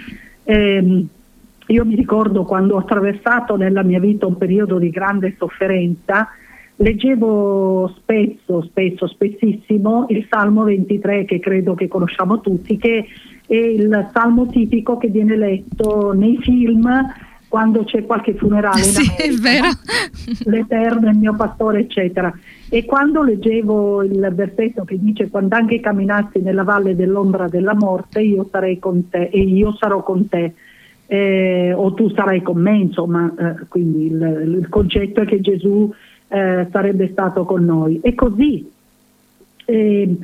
Ehm, 0.43 1.07
io 1.67 1.85
mi 1.85 1.95
ricordo 1.95 2.43
quando 2.43 2.75
ho 2.75 2.79
attraversato 2.79 3.55
nella 3.55 3.83
mia 3.83 3.99
vita 3.99 4.25
un 4.25 4.37
periodo 4.37 4.77
di 4.77 4.89
grande 4.89 5.35
sofferenza, 5.37 6.27
leggevo 6.77 7.93
spesso, 7.97 8.63
spesso, 8.63 9.07
spessissimo 9.07 10.05
il 10.09 10.25
Salmo 10.29 10.63
23 10.63 11.25
che 11.25 11.39
credo 11.39 11.75
che 11.75 11.87
conosciamo 11.87 12.41
tutti, 12.41 12.77
che 12.77 13.05
è 13.45 13.55
il 13.55 14.09
salmo 14.13 14.47
tipico 14.47 14.97
che 14.97 15.09
viene 15.09 15.35
letto 15.35 16.13
nei 16.13 16.37
film 16.37 16.89
quando 17.47 17.83
c'è 17.83 18.03
qualche 18.03 18.33
funerale 18.33 18.79
in 18.79 18.83
Sì, 18.83 19.03
è 19.15 19.27
America, 19.27 19.67
no? 19.67 20.51
l'Eterno, 20.51 21.09
il 21.11 21.17
mio 21.17 21.35
pastore, 21.35 21.81
eccetera. 21.81 22.33
E 22.67 22.83
quando 22.83 23.21
leggevo 23.21 24.01
il 24.01 24.31
versetto 24.33 24.83
che 24.83 24.97
dice 24.99 25.29
quando 25.29 25.55
anche 25.55 25.79
camminassi 25.79 26.39
nella 26.39 26.63
valle 26.63 26.95
dell'ombra 26.95 27.47
della 27.47 27.75
morte, 27.75 28.21
io 28.21 28.47
sarei 28.49 28.79
con 28.79 29.07
te 29.07 29.29
e 29.31 29.39
io 29.39 29.75
sarò 29.75 30.01
con 30.01 30.27
te. 30.27 30.53
eh, 31.05 31.73
o 31.75 31.93
tu 31.93 32.09
sarai 32.09 32.41
con 32.41 32.59
me, 32.59 32.75
insomma, 32.75 33.31
eh, 33.37 33.67
quindi 33.67 34.07
il, 34.07 34.57
il 34.59 34.69
concetto 34.69 35.21
è 35.21 35.25
che 35.25 35.39
Gesù 35.41 35.93
eh, 36.33 36.67
sarebbe 36.71 37.09
stato 37.11 37.45
con 37.45 37.63
noi. 37.63 37.99
E 38.01 38.15
così, 38.15 38.67
eh, 39.65 40.17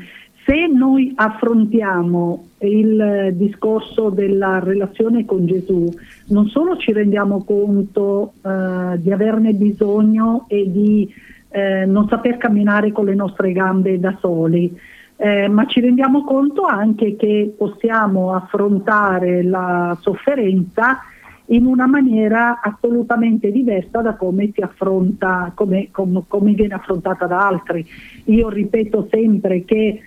se 0.43 0.67
noi 0.67 1.13
affrontiamo 1.15 2.47
il 2.61 3.33
discorso 3.33 4.09
della 4.09 4.59
relazione 4.59 5.23
con 5.25 5.45
Gesù, 5.45 5.87
non 6.29 6.47
solo 6.47 6.77
ci 6.77 6.91
rendiamo 6.93 7.43
conto 7.43 8.33
eh, 8.43 8.99
di 8.99 9.11
averne 9.11 9.53
bisogno 9.53 10.45
e 10.47 10.71
di 10.71 11.13
eh, 11.49 11.85
non 11.85 12.07
saper 12.07 12.37
camminare 12.37 12.91
con 12.91 13.05
le 13.05 13.13
nostre 13.13 13.51
gambe 13.51 13.99
da 13.99 14.17
soli, 14.19 14.75
eh, 15.15 15.47
ma 15.47 15.67
ci 15.67 15.79
rendiamo 15.79 16.23
conto 16.23 16.63
anche 16.63 17.15
che 17.17 17.53
possiamo 17.55 18.33
affrontare 18.33 19.43
la 19.43 19.95
sofferenza 20.01 21.01
in 21.51 21.65
una 21.65 21.87
maniera 21.87 22.59
assolutamente 22.61 23.51
diversa 23.51 24.01
da 24.01 24.15
come 24.15 24.51
affronta, 24.59 25.51
come, 25.55 25.89
com- 25.91 26.23
come 26.27 26.53
viene 26.53 26.75
affrontata 26.75 27.25
da 27.25 27.47
altri. 27.47 27.85
Io 28.25 28.49
ripeto 28.49 29.07
sempre 29.09 29.65
che, 29.65 30.01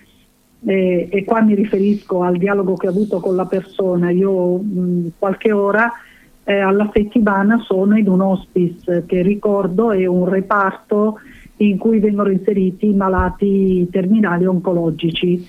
eh, 0.65 1.09
e 1.11 1.25
qua 1.25 1.41
mi 1.41 1.55
riferisco 1.55 2.23
al 2.23 2.37
dialogo 2.37 2.75
che 2.77 2.87
ho 2.87 2.91
avuto 2.91 3.19
con 3.19 3.35
la 3.35 3.47
persona, 3.47 4.11
io 4.11 4.59
mh, 4.59 5.13
qualche 5.19 5.51
ora 5.51 5.91
eh, 6.45 6.59
alla 6.59 6.89
settimana 6.93 7.59
sono 7.59 7.97
in 7.97 8.09
un 8.09 8.21
hospice 8.21 9.05
che 9.07 9.23
ricordo 9.23 9.91
è 9.93 10.07
un 10.07 10.29
reparto 10.29 11.19
in 11.57 11.77
cui 11.79 11.99
vengono 11.99 12.31
inseriti 12.31 12.89
i 12.89 12.95
malati 12.95 13.89
terminali 13.91 14.47
oncologici, 14.47 15.45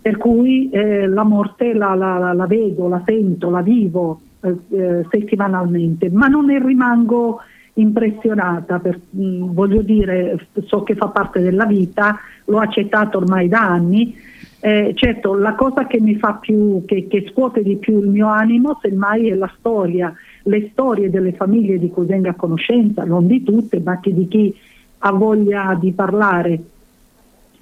per 0.00 0.16
cui 0.18 0.68
eh, 0.70 1.06
la 1.06 1.24
morte 1.24 1.72
la, 1.72 1.94
la- 1.94 2.32
la 2.34 2.46
vedo, 2.46 2.88
la 2.88 3.02
sento, 3.04 3.48
la 3.50 3.62
vivo 3.62 4.20
eh, 4.40 4.56
eh, 4.70 5.06
settimanalmente, 5.10 6.10
ma 6.10 6.28
non 6.28 6.46
ne 6.46 6.64
rimango 6.64 7.40
impressionata, 7.74 8.78
per- 8.78 9.00
mh, 9.10 9.52
voglio 9.52 9.82
dire, 9.82 10.46
so 10.66 10.82
che 10.82 10.94
fa 10.94 11.08
parte 11.08 11.40
della 11.40 11.64
vita, 11.64 12.18
l'ho 12.46 12.58
accettato 12.58 13.18
ormai 13.18 13.48
da 13.48 13.60
anni. 13.60 14.16
Eh, 14.60 14.92
certo, 14.96 15.34
la 15.34 15.54
cosa 15.54 15.86
che 15.86 16.00
mi 16.00 16.16
fa 16.16 16.34
più, 16.34 16.82
che, 16.84 17.06
che 17.06 17.30
scuote 17.30 17.62
di 17.62 17.76
più 17.76 18.00
il 18.00 18.08
mio 18.08 18.26
animo, 18.26 18.78
semmai 18.82 19.28
è 19.28 19.34
la 19.34 19.50
storia, 19.56 20.12
le 20.42 20.70
storie 20.72 21.10
delle 21.10 21.32
famiglie 21.32 21.78
di 21.78 21.88
cui 21.90 22.06
vengo 22.06 22.28
a 22.28 22.34
conoscenza, 22.34 23.04
non 23.04 23.28
di 23.28 23.44
tutte, 23.44 23.78
ma 23.80 24.00
che 24.00 24.12
di 24.12 24.26
chi 24.26 24.52
ha 24.98 25.12
voglia 25.12 25.78
di 25.80 25.92
parlare. 25.92 26.60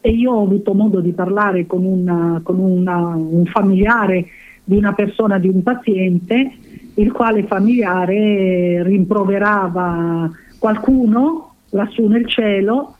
E 0.00 0.10
io 0.10 0.32
ho 0.32 0.42
avuto 0.44 0.72
modo 0.72 1.00
di 1.00 1.12
parlare 1.12 1.66
con, 1.66 1.84
una- 1.84 2.40
con 2.42 2.58
una- 2.58 3.14
un 3.14 3.44
familiare 3.44 4.26
di 4.64 4.76
una 4.78 4.94
persona, 4.94 5.38
di 5.38 5.48
un 5.48 5.62
paziente, 5.62 6.50
il 6.96 7.12
quale 7.12 7.44
familiare 7.44 8.82
rimproverava 8.82 10.30
qualcuno 10.58 11.54
lassù 11.70 12.06
nel 12.06 12.26
cielo 12.26 12.96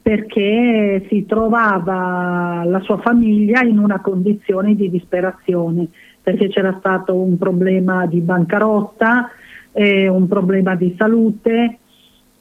perché 0.00 1.06
si 1.08 1.24
trovava 1.24 2.62
la 2.66 2.80
sua 2.80 2.98
famiglia 2.98 3.62
in 3.62 3.78
una 3.78 4.00
condizione 4.00 4.74
di 4.74 4.90
disperazione, 4.90 5.88
perché 6.22 6.48
c'era 6.48 6.76
stato 6.78 7.16
un 7.16 7.38
problema 7.38 8.04
di 8.04 8.20
bancarotta, 8.20 9.30
eh, 9.72 10.06
un 10.08 10.28
problema 10.28 10.74
di 10.74 10.94
salute, 10.98 11.78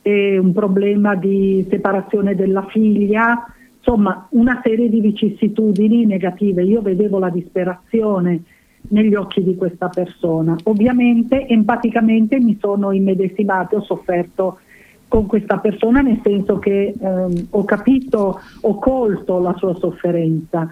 eh, 0.02 0.38
un 0.38 0.52
problema 0.52 1.16
di 1.16 1.66
separazione 1.70 2.36
della 2.36 2.66
figlia, 2.68 3.46
insomma 3.78 4.28
una 4.32 4.60
serie 4.62 4.90
di 4.90 5.00
vicissitudini 5.00 6.06
negative. 6.06 6.64
Io 6.64 6.82
vedevo 6.82 7.18
la 7.18 7.30
disperazione 7.30 8.42
negli 8.90 9.16
occhi 9.16 9.44
di 9.44 9.56
questa 9.56 9.90
persona. 9.90 10.56
Ovviamente 10.64 11.48
empaticamente 11.48 12.40
mi 12.40 12.58
sono 12.60 12.92
immedesimata, 12.92 13.78
ho 13.78 13.82
sofferto 13.82 14.60
con 15.08 15.28
questa 15.28 15.60
persona 15.60 16.02
nel 16.02 16.20
senso 16.24 16.58
che 16.58 16.94
ehm, 17.00 17.48
ho 17.52 17.64
capito, 17.66 18.40
ho 18.62 18.80
colto 18.80 19.40
la 19.40 19.54
sua 19.58 19.76
sofferenza. 19.76 20.68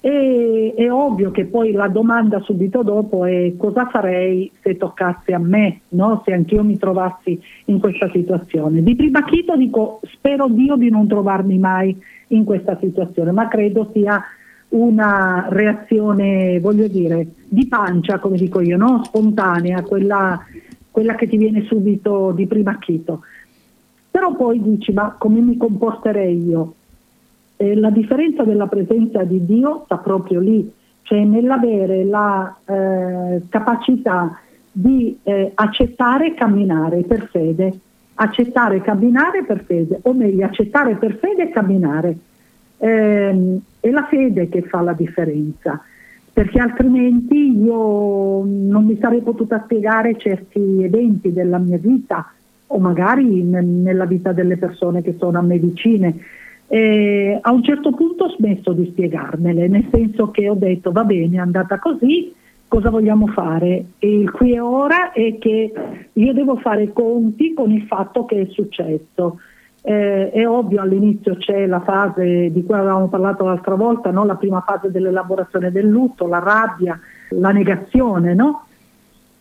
E, 0.00 0.74
è 0.76 0.92
ovvio 0.92 1.30
che 1.30 1.46
poi 1.46 1.72
la 1.72 1.88
domanda 1.88 2.40
subito 2.40 2.82
dopo 2.82 3.24
è 3.24 3.54
cosa 3.56 3.86
farei 3.86 4.50
se 4.60 4.76
toccasse 4.76 5.32
a 5.32 5.38
me, 5.38 5.80
no? 5.90 6.22
se 6.26 6.32
anch'io 6.34 6.62
mi 6.62 6.76
trovassi 6.76 7.40
in 7.66 7.78
questa 7.78 8.10
situazione. 8.10 8.82
Di 8.82 8.96
prima 8.96 9.20
acchito 9.20 9.56
dico 9.56 10.00
spero 10.12 10.48
Dio 10.48 10.76
di 10.76 10.90
non 10.90 11.06
trovarmi 11.06 11.56
mai 11.58 11.96
in 12.28 12.44
questa 12.44 12.76
situazione, 12.80 13.30
ma 13.30 13.48
credo 13.48 13.88
sia 13.92 14.22
una 14.74 15.46
reazione, 15.50 16.58
voglio 16.60 16.88
dire, 16.88 17.26
di 17.48 17.66
pancia, 17.66 18.18
come 18.18 18.36
dico 18.36 18.60
io, 18.60 18.76
no? 18.76 19.02
spontanea, 19.04 19.82
quella, 19.82 20.40
quella 20.90 21.14
che 21.14 21.28
ti 21.28 21.36
viene 21.36 21.62
subito 21.62 22.32
di 22.32 22.46
prima 22.46 22.72
acchito. 22.72 23.22
Però 24.10 24.34
poi 24.34 24.60
dici, 24.60 24.92
ma 24.92 25.14
come 25.18 25.40
mi 25.40 25.56
comporterei 25.56 26.44
io? 26.44 26.74
Eh, 27.56 27.76
la 27.76 27.90
differenza 27.90 28.42
della 28.42 28.66
presenza 28.66 29.22
di 29.22 29.44
Dio 29.44 29.82
sta 29.84 29.98
proprio 29.98 30.40
lì, 30.40 30.70
cioè 31.02 31.22
nell'avere 31.24 32.04
la 32.04 32.56
eh, 32.64 33.42
capacità 33.48 34.38
di 34.72 35.16
eh, 35.22 35.52
accettare 35.54 36.28
e 36.28 36.34
camminare 36.34 37.02
per 37.02 37.28
fede, 37.30 37.78
accettare 38.14 38.76
e 38.76 38.80
camminare 38.80 39.44
per 39.44 39.62
fede, 39.64 40.00
o 40.02 40.12
meglio, 40.12 40.44
accettare 40.44 40.96
per 40.96 41.16
fede 41.16 41.44
e 41.44 41.50
camminare. 41.50 42.16
Ehm, 42.84 43.62
è 43.80 43.88
la 43.88 44.06
fede 44.10 44.50
che 44.50 44.60
fa 44.60 44.82
la 44.82 44.92
differenza, 44.92 45.82
perché 46.30 46.58
altrimenti 46.58 47.58
io 47.58 48.44
non 48.44 48.84
mi 48.84 48.98
sarei 49.00 49.22
potuta 49.22 49.62
spiegare 49.64 50.18
certi 50.18 50.82
eventi 50.82 51.32
della 51.32 51.56
mia 51.56 51.78
vita 51.78 52.30
o 52.66 52.78
magari 52.78 53.42
ne- 53.42 53.62
nella 53.62 54.04
vita 54.04 54.32
delle 54.32 54.58
persone 54.58 55.00
che 55.00 55.14
sono 55.18 55.38
a 55.38 55.42
me 55.42 55.58
vicine. 55.58 56.14
E 56.66 57.38
a 57.40 57.50
un 57.52 57.62
certo 57.62 57.92
punto 57.92 58.24
ho 58.24 58.34
smesso 58.36 58.72
di 58.72 58.84
spiegarmele, 58.84 59.66
nel 59.66 59.88
senso 59.90 60.30
che 60.30 60.46
ho 60.50 60.54
detto 60.54 60.92
va 60.92 61.04
bene, 61.04 61.36
è 61.36 61.40
andata 61.40 61.78
così, 61.78 62.34
cosa 62.68 62.90
vogliamo 62.90 63.28
fare? 63.28 63.84
E 63.98 64.18
il 64.18 64.30
qui 64.30 64.52
e 64.52 64.60
ora 64.60 65.12
è 65.12 65.38
che 65.38 65.72
io 66.12 66.32
devo 66.34 66.56
fare 66.56 66.92
conti 66.92 67.54
con 67.54 67.70
il 67.70 67.84
fatto 67.84 68.26
che 68.26 68.42
è 68.42 68.46
successo. 68.50 69.38
Eh, 69.86 70.30
è 70.30 70.48
ovvio 70.48 70.80
all'inizio 70.80 71.36
c'è 71.36 71.66
la 71.66 71.80
fase 71.80 72.50
di 72.50 72.64
cui 72.64 72.74
avevamo 72.74 73.08
parlato 73.08 73.44
l'altra 73.44 73.74
volta, 73.74 74.10
no? 74.10 74.24
la 74.24 74.36
prima 74.36 74.62
fase 74.62 74.90
dell'elaborazione 74.90 75.70
del 75.70 75.86
lutto, 75.86 76.26
la 76.26 76.38
rabbia, 76.38 76.98
la 77.30 77.50
negazione, 77.50 78.32
no? 78.32 78.64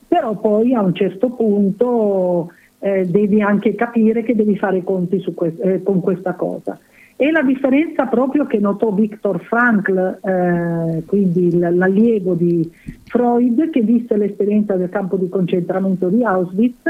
però 0.06 0.36
poi 0.36 0.73
a 0.73 0.82
un 0.82 0.93
certo 0.93 1.29
punto 1.29 2.51
eh, 2.79 3.06
devi 3.08 3.41
anche 3.41 3.73
capire 3.73 4.21
che 4.21 4.36
devi 4.36 4.58
fare 4.58 4.77
i 4.77 4.84
conti 4.84 5.23
que- 5.34 5.56
eh, 5.62 5.82
con 5.82 6.01
questa 6.01 6.34
cosa. 6.34 6.77
E 7.15 7.32
la 7.32 7.41
differenza 7.41 8.06
proprio 8.08 8.45
che 8.45 8.60
notò 8.60 8.91
Viktor 8.91 9.39
Frankl, 9.43 10.19
eh, 10.21 11.03
quindi 11.06 11.58
l'allievo 11.58 12.34
di 12.34 12.69
Freud, 13.06 13.69
che 13.69 13.82
visse 13.82 14.17
l'esperienza 14.17 14.75
del 14.75 14.89
campo 14.89 15.15
di 15.15 15.29
concentramento 15.29 16.10
di 16.10 16.23
Auschwitz, 16.23 16.82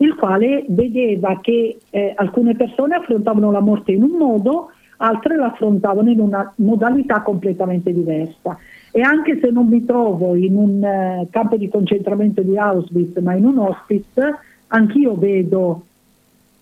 il 0.00 0.14
quale 0.14 0.64
vedeva 0.68 1.38
che 1.40 1.78
eh, 1.90 2.12
alcune 2.16 2.54
persone 2.54 2.94
affrontavano 2.94 3.50
la 3.50 3.60
morte 3.60 3.92
in 3.92 4.02
un 4.02 4.16
modo, 4.16 4.70
altre 4.98 5.36
la 5.36 5.46
affrontavano 5.46 6.10
in 6.10 6.20
una 6.20 6.52
modalità 6.56 7.20
completamente 7.22 7.92
diversa. 7.92 8.58
E 8.92 9.02
anche 9.02 9.38
se 9.40 9.50
non 9.50 9.68
mi 9.68 9.84
trovo 9.84 10.34
in 10.34 10.56
un 10.56 10.82
eh, 10.82 11.26
campo 11.30 11.56
di 11.56 11.68
concentramento 11.68 12.42
di 12.42 12.56
Auschwitz, 12.56 13.18
ma 13.20 13.34
in 13.34 13.44
un 13.44 13.58
hospice, 13.58 14.36
anch'io 14.68 15.16
vedo 15.16 15.82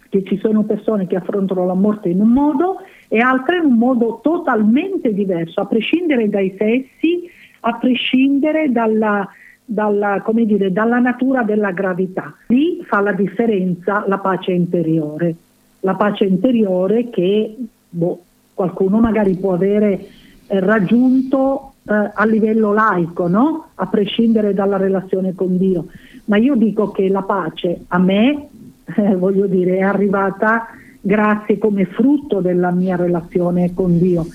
che 0.09 0.24
ci 0.24 0.38
sono 0.38 0.64
persone 0.64 1.07
che 1.07 1.16
affrontano 1.16 1.64
la 1.64 1.74
morte 1.74 2.09
in 2.09 2.20
un 2.20 2.31
modo 2.31 2.79
e 3.09 3.20
altre 3.20 3.59
in 3.59 3.66
un 3.66 3.74
modo 3.74 4.20
totalmente 4.22 5.12
diverso, 5.14 5.61
a 5.61 5.66
prescindere 5.66 6.29
dai 6.29 6.55
sessi, 6.59 7.31
a 7.61 7.77
prescindere 7.77 8.72
dalla, 8.72 9.29
dalla, 9.71 10.25
dire, 10.33 10.73
dalla 10.73 10.99
natura 10.99 11.43
della 11.43 11.73
gravità. 11.73 12.35
Lì 12.47 12.83
fa 12.85 13.01
la 13.01 13.13
differenza 13.13 14.05
la 14.07 14.17
pace 14.17 14.53
interiore, 14.53 15.35
la 15.81 15.95
pace 15.95 16.25
interiore 16.25 17.11
che 17.11 17.55
boh, 17.89 18.23
qualcuno 18.55 18.99
magari 18.99 19.37
può 19.37 19.53
avere 19.53 20.07
eh, 20.47 20.61
raggiunto 20.61 21.75
eh, 21.83 22.11
a 22.15 22.25
livello 22.25 22.73
laico, 22.73 23.29
no? 23.29 23.67
a 23.75 23.87
prescindere 23.87 24.55
dalla 24.55 24.79
relazione 24.79 25.35
con 25.35 25.59
Dio. 25.59 25.89
Ma 26.25 26.39
io 26.39 26.55
dico 26.57 26.91
che 26.91 27.09
la 27.09 27.23
pace 27.23 27.85
a 27.89 27.99
me 27.99 28.49
eh, 28.97 29.17
voglio 29.17 29.47
dire, 29.47 29.77
è 29.77 29.83
arrivata 29.83 30.69
grazie 30.99 31.59
come 31.59 31.85
frutto 31.85 32.41
della 32.41 32.71
mia 32.71 32.97
relazione 32.97 33.75
con 33.75 33.99
Dio. 33.99 34.27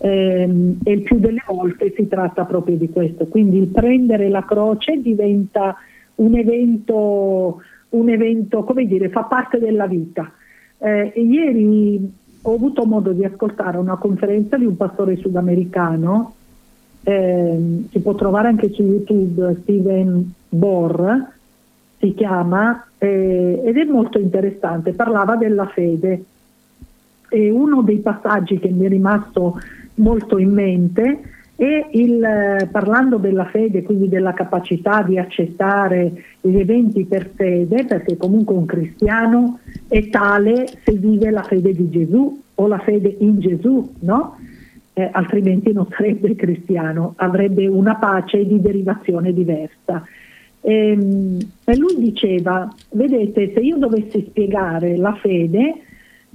Eh, 0.00 0.76
e 0.84 0.92
il 0.92 1.02
più 1.02 1.18
delle 1.18 1.42
volte 1.46 1.92
si 1.96 2.06
tratta 2.06 2.44
proprio 2.44 2.76
di 2.76 2.88
questo. 2.90 3.26
Quindi 3.26 3.58
il 3.58 3.66
prendere 3.66 4.28
la 4.28 4.44
croce 4.44 5.00
diventa 5.00 5.76
un 6.16 6.36
evento, 6.36 7.62
un 7.90 8.08
evento 8.08 8.62
come 8.64 8.86
dire, 8.86 9.08
fa 9.08 9.24
parte 9.24 9.58
della 9.58 9.86
vita. 9.86 10.30
Eh, 10.78 11.12
ieri 11.16 12.10
ho 12.42 12.54
avuto 12.54 12.84
modo 12.84 13.12
di 13.12 13.24
ascoltare 13.24 13.78
una 13.78 13.96
conferenza 13.96 14.56
di 14.56 14.64
un 14.64 14.76
pastore 14.76 15.16
sudamericano, 15.16 16.34
eh, 17.02 17.84
si 17.90 18.00
può 18.00 18.14
trovare 18.14 18.48
anche 18.48 18.70
su 18.70 18.82
YouTube, 18.82 19.58
Steven 19.62 20.32
Borr, 20.48 21.26
si 21.98 22.14
chiama, 22.14 22.86
eh, 22.98 23.62
ed 23.64 23.76
è 23.76 23.84
molto 23.84 24.18
interessante, 24.18 24.92
parlava 24.92 25.36
della 25.36 25.66
fede. 25.66 26.24
E 27.30 27.50
uno 27.50 27.82
dei 27.82 27.98
passaggi 27.98 28.58
che 28.58 28.68
mi 28.68 28.86
è 28.86 28.88
rimasto 28.88 29.60
molto 29.98 30.38
in 30.38 30.52
mente 30.52 31.20
è 31.58 31.88
il, 31.92 32.22
eh, 32.22 32.68
parlando 32.70 33.16
della 33.16 33.46
fede, 33.46 33.82
quindi 33.82 34.08
della 34.08 34.32
capacità 34.32 35.02
di 35.02 35.18
accettare 35.18 36.12
gli 36.40 36.56
eventi 36.56 37.04
per 37.04 37.30
fede, 37.34 37.84
perché 37.84 38.16
comunque 38.16 38.54
un 38.54 38.64
cristiano 38.64 39.58
è 39.88 40.08
tale 40.08 40.68
se 40.84 40.92
vive 40.92 41.30
la 41.30 41.42
fede 41.42 41.72
di 41.72 41.90
Gesù 41.90 42.40
o 42.54 42.66
la 42.68 42.78
fede 42.78 43.16
in 43.18 43.40
Gesù, 43.40 43.92
no? 44.00 44.36
Eh, 44.92 45.08
altrimenti 45.10 45.72
non 45.72 45.88
sarebbe 45.90 46.36
cristiano, 46.36 47.14
avrebbe 47.16 47.66
una 47.66 47.96
pace 47.96 48.46
di 48.46 48.60
derivazione 48.60 49.32
diversa. 49.32 50.04
E, 50.60 50.90
ehm, 50.90 51.38
e 51.64 51.76
lui 51.76 51.96
diceva, 51.98 52.72
vedete, 52.90 53.52
se 53.52 53.60
io 53.60 53.78
dovessi 53.78 54.26
spiegare 54.28 54.96
la 54.96 55.14
fede, 55.14 55.74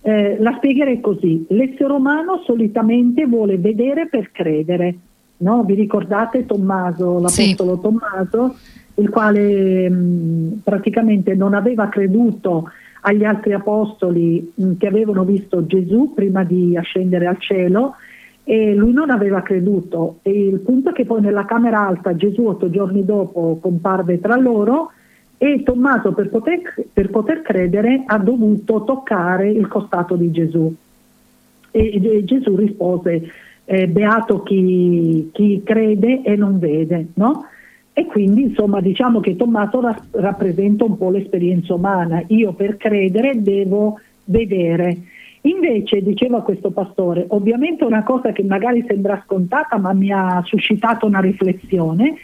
eh, 0.04 0.38
la 0.40 0.54
spiegherei 0.58 1.00
così. 1.00 1.46
L'essere 1.50 1.94
umano 1.94 2.42
solitamente 2.46 3.26
vuole 3.26 3.58
vedere 3.58 4.08
per 4.08 4.32
credere. 4.32 4.96
No? 5.38 5.64
Vi 5.64 5.74
ricordate 5.74 6.46
Tommaso, 6.46 7.20
l'apostolo 7.20 7.76
sì. 7.76 7.82
Tommaso, 7.82 8.56
il 8.96 9.10
quale 9.10 9.90
mh, 9.90 10.62
praticamente 10.64 11.34
non 11.36 11.54
aveva 11.54 11.88
creduto 11.88 12.70
agli 13.02 13.24
altri 13.24 13.54
apostoli 13.54 14.52
mh, 14.54 14.74
che 14.78 14.88
avevano 14.88 15.24
visto 15.24 15.66
Gesù 15.66 16.14
prima 16.14 16.44
di 16.44 16.78
ascendere 16.78 17.26
al 17.26 17.40
cielo 17.40 17.96
e 18.44 18.76
lui 18.76 18.92
non 18.92 19.10
aveva 19.10 19.42
creduto 19.42 20.20
e 20.22 20.48
il 20.48 20.60
punto 20.60 20.90
è 20.90 20.94
che 20.94 21.06
poi 21.06 21.22
nella 21.22 21.46
camera 21.46 21.80
alta 21.80 22.14
Gesù 22.16 22.46
otto 22.46 22.70
giorni 22.70 23.06
dopo 23.06 23.58
comparve 23.62 24.20
tra 24.20 24.36
loro 24.36 24.92
e 25.44 25.62
Tommaso 25.62 26.14
per 26.14 26.30
poter, 26.30 26.62
per 26.94 27.10
poter 27.10 27.42
credere 27.42 28.04
ha 28.06 28.18
dovuto 28.18 28.86
toccare 28.86 29.50
il 29.50 29.68
costato 29.68 30.16
di 30.16 30.32
Gesù. 30.32 30.74
E, 31.70 32.02
e 32.02 32.24
Gesù 32.24 32.56
rispose 32.56 33.30
eh, 33.66 33.88
beato 33.90 34.42
chi, 34.42 35.30
chi, 35.34 35.62
crede 35.62 36.22
e 36.24 36.38
non 36.38 36.60
vede 36.60 37.08
no? 37.16 37.46
e 37.92 38.06
quindi 38.06 38.44
insomma 38.44 38.80
diciamo 38.80 39.20
che 39.20 39.36
Tommaso 39.36 39.82
ra- 39.82 40.06
rappresenta 40.12 40.86
un 40.86 40.96
po' 40.98 41.10
l'esperienza 41.10 41.74
umana. 41.74 42.24
Io 42.28 42.54
per 42.54 42.78
credere 42.78 43.42
devo 43.42 44.00
vedere. 44.24 44.98
Invece, 45.42 46.02
diceva 46.02 46.42
questo 46.42 46.72
pastore, 46.72 47.26
ovviamente 47.28 47.84
una 47.84 48.04
cosa 48.04 48.32
che 48.32 48.44
magari 48.44 48.86
sembra 48.88 49.22
scontata 49.26 49.78
ma 49.78 49.92
mi 49.92 50.10
ha 50.10 50.42
suscitato 50.46 51.06
una 51.06 51.20
riflessione, 51.20 52.16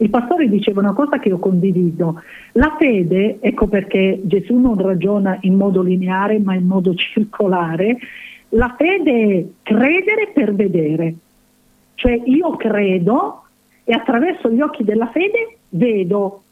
il 0.00 0.10
pastore 0.10 0.48
diceva 0.48 0.80
una 0.80 0.92
cosa 0.92 1.18
che 1.18 1.28
io 1.28 1.38
condivido, 1.38 2.22
la 2.52 2.76
fede, 2.78 3.38
ecco 3.40 3.66
perché 3.66 4.20
Gesù 4.22 4.56
non 4.56 4.76
ragiona 4.80 5.38
in 5.42 5.54
modo 5.54 5.82
lineare 5.82 6.38
ma 6.38 6.54
in 6.54 6.66
modo 6.66 6.94
circolare, 6.94 7.98
la 8.50 8.74
fede 8.78 9.38
è 9.38 9.44
credere 9.62 10.30
per 10.32 10.54
vedere, 10.54 11.14
cioè 11.96 12.20
io 12.24 12.50
credo 12.56 13.42
e 13.84 13.92
attraverso 13.92 14.50
gli 14.50 14.60
occhi 14.60 14.84
della 14.84 15.08
fede 15.08 15.58
vedo, 15.70 16.42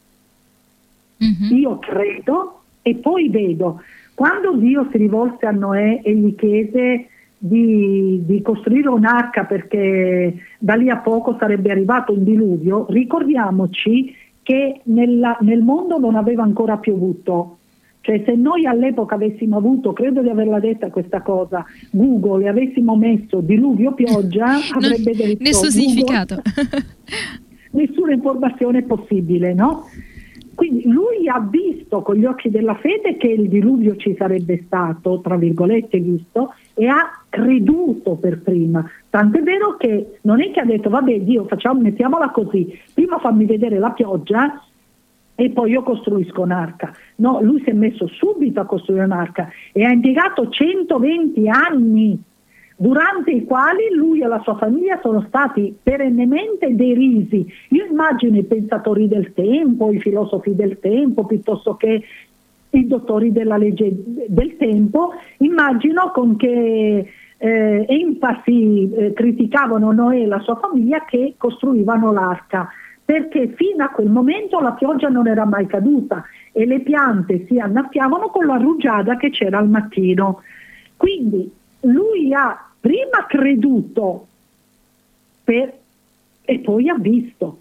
mm-hmm. 1.23 1.57
io 1.57 1.79
credo 1.79 2.61
e 2.83 2.97
poi 2.97 3.29
vedo. 3.29 3.81
Quando 4.15 4.57
Dio 4.57 4.89
si 4.91 4.97
rivolse 4.97 5.47
a 5.47 5.51
Noè 5.51 6.01
e 6.03 6.15
gli 6.15 6.35
chiese 6.35 7.09
di, 7.39 8.23
di, 8.25 8.43
costruire 8.43 8.89
un'arca 8.89 9.45
perché 9.45 10.35
da 10.59 10.75
lì 10.75 10.89
a 10.89 10.99
poco 10.99 11.37
sarebbe 11.39 11.71
arrivato 11.71 12.13
un 12.13 12.25
diluvio, 12.25 12.87
ricordiamoci 12.89 14.15
che 14.43 14.81
nella, 14.85 15.37
nel 15.41 15.63
mondo 15.63 15.99
non 15.99 16.15
aveva 16.15 16.43
ancora 16.43 16.79
piovuto. 16.79 17.59
Cioè 18.01 18.23
se 18.25 18.37
noi 18.37 18.67
all'epoca 18.67 19.17
avessimo 19.17 19.57
avuto, 19.57 19.93
credo 19.93 20.23
di 20.23 20.29
averla 20.29 20.61
detta 20.61 20.91
questa 20.91 21.23
cosa, 21.23 21.65
Google 21.91 22.45
e 22.45 22.49
avessimo 22.49 22.95
messo 22.97 23.41
diluvio 23.41 23.95
pioggia, 23.95 24.59
avrebbe 24.73 25.13
detto 25.13 25.43
nessun 25.43 25.71
significato. 25.71 26.41
nessuna 27.73 28.13
informazione 28.13 28.83
possibile, 28.83 29.55
no? 29.55 29.87
Quindi 30.57 30.89
lui 30.89 31.29
ha 31.29 31.39
visto 31.39 32.01
con 32.01 32.17
gli 32.17 32.25
occhi 32.25 32.49
della 32.49 32.75
fede 32.77 33.19
che 33.19 33.29
il 33.29 33.47
diluvio 33.47 33.95
ci 33.97 34.17
sarebbe 34.17 34.63
stato, 34.65 35.21
tra 35.21 35.37
virgolette 35.37 35.99
visto, 35.99 36.55
e 36.73 36.87
ha 36.87 37.23
creduto 37.29 38.15
per 38.15 38.41
prima. 38.41 38.83
Tant'è 39.11 39.43
vero 39.43 39.77
che 39.77 40.19
non 40.23 40.41
è 40.41 40.51
che 40.51 40.61
ha 40.61 40.65
detto 40.65 40.89
vabbè 40.89 41.21
Dio 41.21 41.45
facciamo, 41.45 41.83
mettiamola 41.83 42.31
così, 42.31 42.77
prima 42.95 43.19
fammi 43.19 43.45
vedere 43.45 43.79
la 43.79 43.91
pioggia 43.91 44.65
e 45.35 45.51
poi 45.51 45.73
io 45.73 45.83
costruisco 45.83 46.41
un'arca. 46.41 46.91
No, 47.17 47.43
lui 47.43 47.61
si 47.61 47.69
è 47.69 47.75
messo 47.75 48.07
subito 48.07 48.59
a 48.59 48.65
costruire 48.65 49.05
un'arca 49.05 49.51
e 49.73 49.85
ha 49.85 49.91
impiegato 49.91 50.49
120 50.49 51.49
anni 51.51 52.19
durante 52.77 53.31
i 53.31 53.45
quali 53.45 53.89
lui 53.95 54.21
e 54.21 54.27
la 54.27 54.41
sua 54.41 54.57
famiglia 54.57 55.01
sono 55.03 55.25
stati 55.29 55.75
perennemente 55.83 56.75
derisi. 56.75 57.47
Io 57.71 57.87
immagino 57.87 58.37
i 58.37 58.45
pensatori 58.45 59.09
del 59.09 59.33
tempo, 59.33 59.91
i 59.91 60.01
filosofi 60.01 60.55
del 60.55 60.79
tempo, 60.79 61.25
piuttosto 61.25 61.75
che 61.77 62.03
i 62.71 62.87
dottori 62.87 63.33
della 63.33 63.57
legge 63.57 63.91
del 64.29 64.57
tempo, 64.59 65.13
immagino 65.39 66.11
con 66.13 66.37
che 66.37 67.07
eh, 67.39 67.87
enfasi 67.89 68.93
eh, 68.93 69.13
criticavano 69.15 69.93
Noè 69.93 70.21
e 70.21 70.27
la 70.27 70.41
sua 70.41 70.57
famiglia 70.57 71.05
che 71.05 71.35
costruivano 71.39 72.13
l'arca, 72.13 72.69
perché 73.03 73.49
fino 73.57 73.85
a 73.85 73.89
quel 73.89 74.11
momento 74.11 74.61
la 74.61 74.73
pioggia 74.73 75.09
non 75.09 75.27
era 75.27 75.47
mai 75.47 75.67
caduta 75.67 76.25
e 76.53 76.67
le 76.67 76.81
piante 76.81 77.47
si 77.47 77.59
annaffiavano 77.59 78.29
con 78.29 78.45
la 78.47 78.57
rugiada 78.57 79.17
che 79.17 79.31
c'era 79.31 79.59
al 79.59 79.69
mattino. 79.69 80.43
Quindi 80.97 81.51
lui 81.87 82.33
ha 82.33 82.71
prima 82.81 83.27
creduto 83.29 84.27
per- 85.43 85.75
e 86.45 86.59
poi 86.61 86.89
ha 86.89 86.97
visto. 86.99 87.59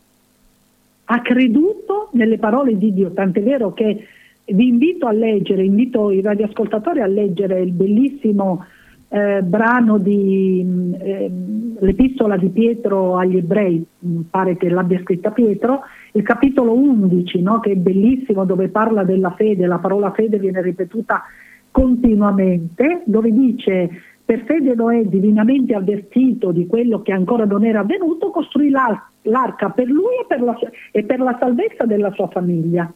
Ha 1.06 1.22
creduto 1.22 2.10
nelle 2.14 2.38
parole 2.38 2.78
di 2.78 2.94
Dio, 2.94 3.12
tant'è 3.12 3.42
vero 3.42 3.74
che 3.74 4.08
vi 4.46 4.68
invito 4.68 5.08
a 5.08 5.12
leggere, 5.12 5.64
invito 5.64 6.12
i 6.12 6.22
radioascoltatori 6.22 7.02
a 7.02 7.08
leggere 7.08 7.62
il 7.62 7.72
bellissimo 7.72 8.66
eh, 9.08 9.42
brano 9.44 9.98
di 9.98 10.64
mh, 10.64 10.96
ehm, 11.00 11.78
l'epistola 11.80 12.38
di 12.38 12.50
Pietro 12.50 13.18
agli 13.18 13.38
ebrei, 13.38 13.84
mh, 14.00 14.22
pare 14.30 14.58
che 14.58 14.70
l'abbia 14.70 15.00
scritta 15.02 15.32
Pietro, 15.32 15.82
il 16.14 16.24
capitolo 16.24 16.74
11, 16.74 17.42
no, 17.42 17.60
che 17.60 17.72
è 17.72 17.76
bellissimo, 17.76 18.46
dove 18.46 18.68
parla 18.70 19.04
della 19.04 19.32
fede, 19.32 19.68
la 19.68 19.78
parola 19.78 20.12
fede 20.12 20.38
viene 20.40 20.62
ripetuta 20.62 21.24
continuamente, 21.72 23.04
dove 23.06 23.32
dice 23.32 23.90
per 24.26 24.44
fede 24.46 24.74
Noè, 24.74 25.06
divinamente 25.06 25.76
avvertito 25.76 26.52
di 26.52 26.66
quello 26.66 27.04
che 27.04 27.12
ancora 27.12 27.46
non 27.46 27.64
era 27.64 27.82
avvenuto, 27.82 28.32
costruì 28.32 28.70
l'ar- 28.70 29.10
l'arca 29.22 29.70
per 29.70 29.88
lui 29.88 30.16
e 30.22 30.26
per, 30.28 30.42
la, 30.42 30.58
e 30.92 31.04
per 31.04 31.20
la 31.20 31.38
salvezza 31.40 31.86
della 31.86 32.12
sua 32.12 32.28
famiglia. 32.28 32.92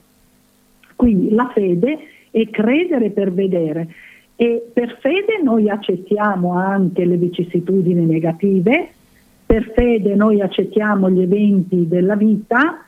Quindi 0.96 1.30
la 1.30 1.50
fede 1.54 2.00
è 2.32 2.50
credere 2.50 3.12
per 3.12 3.32
vedere 3.32 3.88
e 4.36 4.70
per 4.74 4.98
fede 5.02 5.40
noi 5.44 5.70
accettiamo 5.70 6.54
anche 6.54 7.06
le 7.06 7.18
vicissitudini 7.18 8.06
negative, 8.06 8.90
per 9.46 9.72
fede 9.76 10.16
noi 10.16 10.42
accettiamo 10.42 11.12
gli 11.12 11.22
eventi 11.22 11.88
della 11.88 12.16
vita 12.16 12.86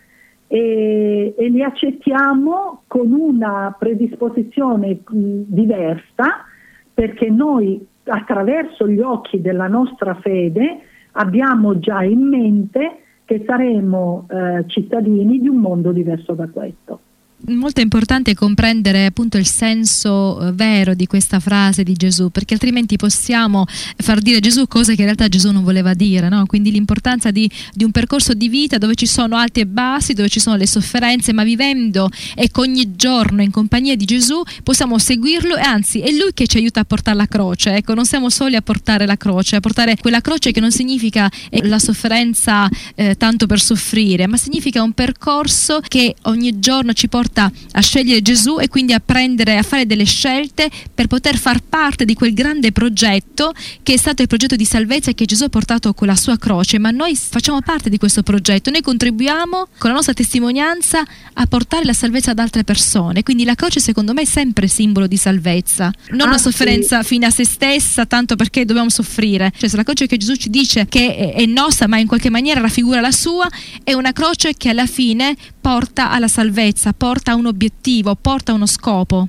e, 0.48 1.36
e 1.38 1.50
li 1.50 1.62
accettiamo 1.62 2.84
con 2.88 3.12
una 3.12 3.76
predisposizione 3.78 5.00
mh, 5.08 5.42
diversa 5.46 6.46
perché 6.94 7.30
noi 7.30 7.86
attraverso 8.06 8.88
gli 8.88 9.00
occhi 9.00 9.42
della 9.42 9.68
nostra 9.68 10.16
fede 10.16 10.80
abbiamo 11.14 11.80
già 11.80 12.04
in 12.04 12.28
mente 12.28 13.04
che 13.26 13.44
saremo 13.46 14.28
eh, 14.30 14.64
cittadini 14.68 15.40
di 15.40 15.48
un 15.48 15.58
mondo 15.58 15.92
diverso 15.92 16.34
da 16.34 16.48
questo. 16.48 17.00
Molto 17.48 17.82
importante 17.82 18.36
comprendere 18.36 19.06
appunto 19.06 19.38
il 19.38 19.48
senso 19.48 20.48
eh, 20.48 20.52
vero 20.52 20.94
di 20.94 21.08
questa 21.08 21.40
frase 21.40 21.82
di 21.82 21.94
Gesù, 21.94 22.30
perché 22.30 22.54
altrimenti 22.54 22.98
possiamo 22.98 23.66
far 23.98 24.20
dire 24.20 24.38
a 24.38 24.40
Gesù 24.40 24.68
cose 24.68 24.94
che 24.94 25.00
in 25.00 25.06
realtà 25.06 25.28
Gesù 25.28 25.50
non 25.50 25.64
voleva 25.64 25.96
dire, 25.96 26.30
no? 26.30 26.46
Quindi 26.46 26.72
l'importanza 26.72 27.32
di, 27.32 27.50
di 27.74 27.84
un 27.84 27.90
percorso 27.90 28.36
di 28.36 28.48
vita 28.48 28.78
dove 28.78 28.94
ci 28.94 29.08
sono 29.08 29.38
alti 29.38 29.62
e 29.62 29.66
bassi, 29.66 30.14
dove 30.14 30.30
ci 30.30 30.40
sono 30.40 30.56
le 30.56 30.68
sofferenze, 30.68 31.34
ma 31.34 31.44
vivendo 31.44 32.10
e 32.36 32.50
che 32.52 32.60
ogni 32.60 32.96
giorno 32.96 33.42
in 33.42 33.50
compagnia 33.50 33.96
di 33.96 34.06
Gesù 34.06 34.40
possiamo 34.62 35.00
seguirlo 35.00 35.58
e 35.58 35.62
anzi 35.62 36.00
è 36.02 36.12
Lui 36.12 36.34
che 36.36 36.46
ci 36.46 36.58
aiuta 36.58 36.82
a 36.82 36.86
portare 36.86 37.18
la 37.18 37.26
croce, 37.26 37.74
ecco, 37.74 37.96
non 37.96 38.06
siamo 38.06 38.30
soli 38.30 38.56
a 38.56 38.62
portare 38.62 39.08
la 39.08 39.18
croce, 39.18 39.56
a 39.56 39.60
portare 39.62 39.96
quella 40.00 40.22
croce 40.22 40.52
che 40.52 40.60
non 40.60 40.72
significa 40.72 41.28
eh, 41.50 41.66
la 41.66 41.80
sofferenza 41.80 42.70
eh, 42.94 43.16
tanto 43.16 43.48
per 43.48 43.60
soffrire, 43.60 44.28
ma 44.28 44.38
significa 44.38 44.84
un 44.84 44.92
percorso 44.92 45.80
che 45.88 46.14
ogni 46.24 46.60
giorno 46.60 46.94
ci 46.94 47.08
porta 47.08 47.30
a 47.40 47.82
scegliere 47.82 48.22
Gesù 48.22 48.60
e 48.60 48.68
quindi 48.68 48.94
a 48.94 49.00
prendere, 49.04 49.58
a 49.58 49.64
fare 49.64 49.86
delle 49.86 50.04
scelte 50.06 50.70
per 50.94 51.08
poter 51.08 51.38
far 51.38 51.62
parte 51.62 52.06
di 52.06 52.14
quel 52.14 52.34
grande 52.34 52.72
progetto 52.72 53.54
che 53.84 53.94
è 53.94 53.98
stato 53.98 54.22
il 54.22 54.28
progetto 54.28 54.56
di 54.56 54.66
salvezza 54.66 55.12
che 55.14 55.26
Gesù 55.26 55.44
ha 55.46 55.50
portato 55.50 55.94
con 55.94 56.08
la 56.08 56.16
sua 56.16 56.38
croce, 56.38 56.78
ma 56.80 56.92
noi 56.92 57.16
facciamo 57.16 57.62
parte 57.62 57.90
di 57.90 57.98
questo 57.98 58.24
progetto, 58.24 58.70
noi 58.70 58.82
contribuiamo 58.82 59.68
con 59.78 59.90
la 59.90 59.96
nostra 59.96 60.14
testimonianza 60.14 61.04
a 61.34 61.46
portare 61.46 61.86
la 61.86 61.94
salvezza 61.94 62.32
ad 62.32 62.40
altre 62.40 62.64
persone, 62.64 63.24
quindi 63.24 63.44
la 63.46 63.56
croce 63.56 63.80
secondo 63.80 64.14
me 64.14 64.22
è 64.24 64.26
sempre 64.26 64.68
simbolo 64.68 65.08
di 65.08 65.18
salvezza, 65.18 65.92
non 66.10 66.28
una 66.28 66.36
Ah, 66.36 66.38
sì. 66.38 66.44
sofferenza 66.44 67.04
fine 67.04 67.26
a 67.26 67.30
se 67.30 67.46
stessa 67.46 68.06
tanto 68.06 68.36
perché 68.36 68.66
dobbiamo 68.66 68.90
soffrire, 68.90 69.52
cioè 69.58 69.70
se 69.70 69.76
la 69.78 69.84
croce 69.84 70.08
che 70.08 70.18
Gesù 70.18 70.36
ci 70.36 70.50
dice 70.50 70.86
che 70.88 71.34
è 71.34 71.46
nostra 71.46 71.88
ma 71.88 71.98
in 71.98 72.08
qualche 72.08 72.30
maniera 72.30 72.60
raffigura 72.62 73.00
la 73.02 73.12
sua, 73.12 73.48
è 73.84 73.94
una 73.94 74.12
croce 74.14 74.56
che 74.56 74.70
alla 74.70 74.86
fine 74.86 75.36
porta 75.62 76.12
alla 76.12 76.28
salvezza, 76.28 76.94
porta 76.94 77.32
a 77.32 77.36
un 77.36 77.46
obiettivo, 77.46 78.18
porta 78.20 78.52
a 78.52 78.56
uno 78.56 78.66
scopo. 78.66 79.26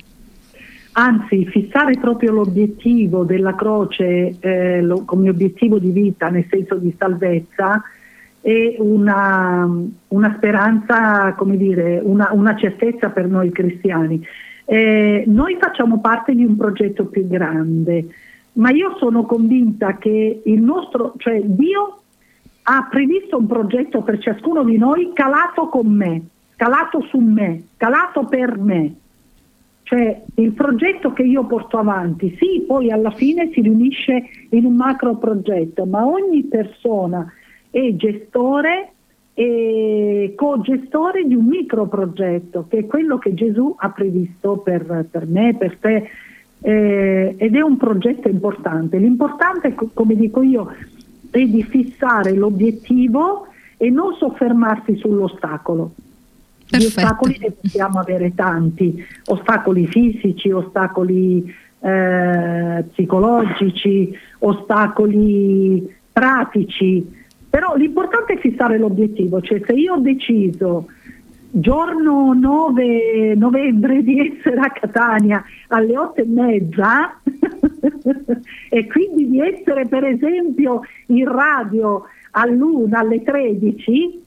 Anzi, 0.93 1.45
fissare 1.47 1.97
proprio 1.99 2.31
l'obiettivo 2.31 3.23
della 3.23 3.55
croce 3.55 4.35
eh, 4.39 4.81
lo- 4.81 5.05
come 5.05 5.29
obiettivo 5.29 5.79
di 5.79 5.89
vita, 5.89 6.29
nel 6.29 6.45
senso 6.49 6.75
di 6.75 6.93
salvezza, 6.97 7.81
è 8.41 8.75
una, 8.77 9.67
una 10.09 10.33
speranza, 10.35 11.33
come 11.33 11.57
dire, 11.57 11.99
una, 12.03 12.29
una 12.33 12.55
certezza 12.55 13.09
per 13.09 13.27
noi 13.27 13.51
cristiani. 13.51 14.23
Eh, 14.65 15.23
noi 15.27 15.57
facciamo 15.59 15.99
parte 15.99 16.35
di 16.35 16.43
un 16.43 16.57
progetto 16.57 17.05
più 17.05 17.27
grande, 17.27 18.05
ma 18.53 18.69
io 18.69 18.95
sono 18.99 19.25
convinta 19.25 19.97
che 19.97 20.41
il 20.43 20.61
nostro, 20.61 21.13
cioè 21.17 21.41
Dio 21.43 22.02
ha 22.63 22.87
previsto 22.89 23.37
un 23.37 23.47
progetto 23.47 24.01
per 24.01 24.19
ciascuno 24.19 24.63
di 24.63 24.77
noi 24.77 25.11
calato 25.13 25.67
con 25.67 25.87
me, 25.87 26.21
calato 26.55 27.01
su 27.01 27.17
me, 27.17 27.63
calato 27.77 28.25
per 28.25 28.57
me. 28.57 28.95
Cioè 29.83 30.23
il 30.35 30.53
progetto 30.53 31.11
che 31.11 31.23
io 31.23 31.45
porto 31.45 31.77
avanti, 31.77 32.35
sì, 32.39 32.63
poi 32.65 32.89
alla 32.89 33.11
fine 33.11 33.49
si 33.51 33.61
riunisce 33.61 34.23
in 34.49 34.65
un 34.65 34.75
macro 34.75 35.15
progetto, 35.15 35.85
ma 35.85 36.05
ogni 36.05 36.43
persona 36.43 37.31
è 37.69 37.93
gestore 37.95 38.91
e 39.33 40.33
co-gestore 40.35 41.25
di 41.25 41.35
un 41.35 41.45
micro 41.45 41.87
progetto, 41.87 42.65
che 42.69 42.79
è 42.79 42.85
quello 42.85 43.17
che 43.17 43.33
Gesù 43.33 43.75
ha 43.77 43.89
previsto 43.89 44.57
per, 44.57 45.05
per 45.11 45.27
me, 45.27 45.55
per 45.55 45.77
te, 45.77 46.09
eh, 46.61 47.35
ed 47.37 47.55
è 47.55 47.61
un 47.61 47.75
progetto 47.77 48.29
importante. 48.29 48.97
L'importante, 48.97 49.73
co- 49.73 49.89
come 49.93 50.15
dico 50.15 50.41
io, 50.41 50.71
è 51.39 51.45
di 51.45 51.63
fissare 51.63 52.33
l'obiettivo 52.33 53.47
e 53.77 53.89
non 53.89 54.13
soffermarsi 54.15 54.95
sull'ostacolo. 54.97 55.93
Perfetto. 56.69 56.99
ostacoli 57.01 57.37
ne 57.39 57.51
possiamo 57.51 57.99
avere 57.99 58.33
tanti, 58.33 59.03
ostacoli 59.25 59.85
fisici, 59.87 60.49
ostacoli 60.49 61.53
eh, 61.79 62.83
psicologici, 62.91 64.15
ostacoli 64.39 65.93
pratici, 66.11 67.05
però 67.49 67.75
l'importante 67.75 68.33
è 68.33 68.37
fissare 68.37 68.77
l'obiettivo, 68.77 69.41
cioè 69.41 69.61
se 69.65 69.73
io 69.73 69.95
ho 69.95 69.99
deciso 69.99 70.87
giorno 71.55 72.33
9 72.33 73.35
novembre 73.35 74.01
di 74.01 74.19
essere 74.19 74.59
a 74.59 74.71
Catania 74.71 75.43
alle 75.67 75.95
8 75.95 76.21
e 76.21 76.25
mezza 76.25 77.19
e 78.69 78.87
quindi 78.87 79.29
di 79.29 79.39
essere 79.39 79.85
per 79.85 80.03
esempio 80.03 80.81
in 81.07 81.31
radio 81.31 82.05
all'una 82.31 82.99
alle 82.99 83.21
13 83.21 84.23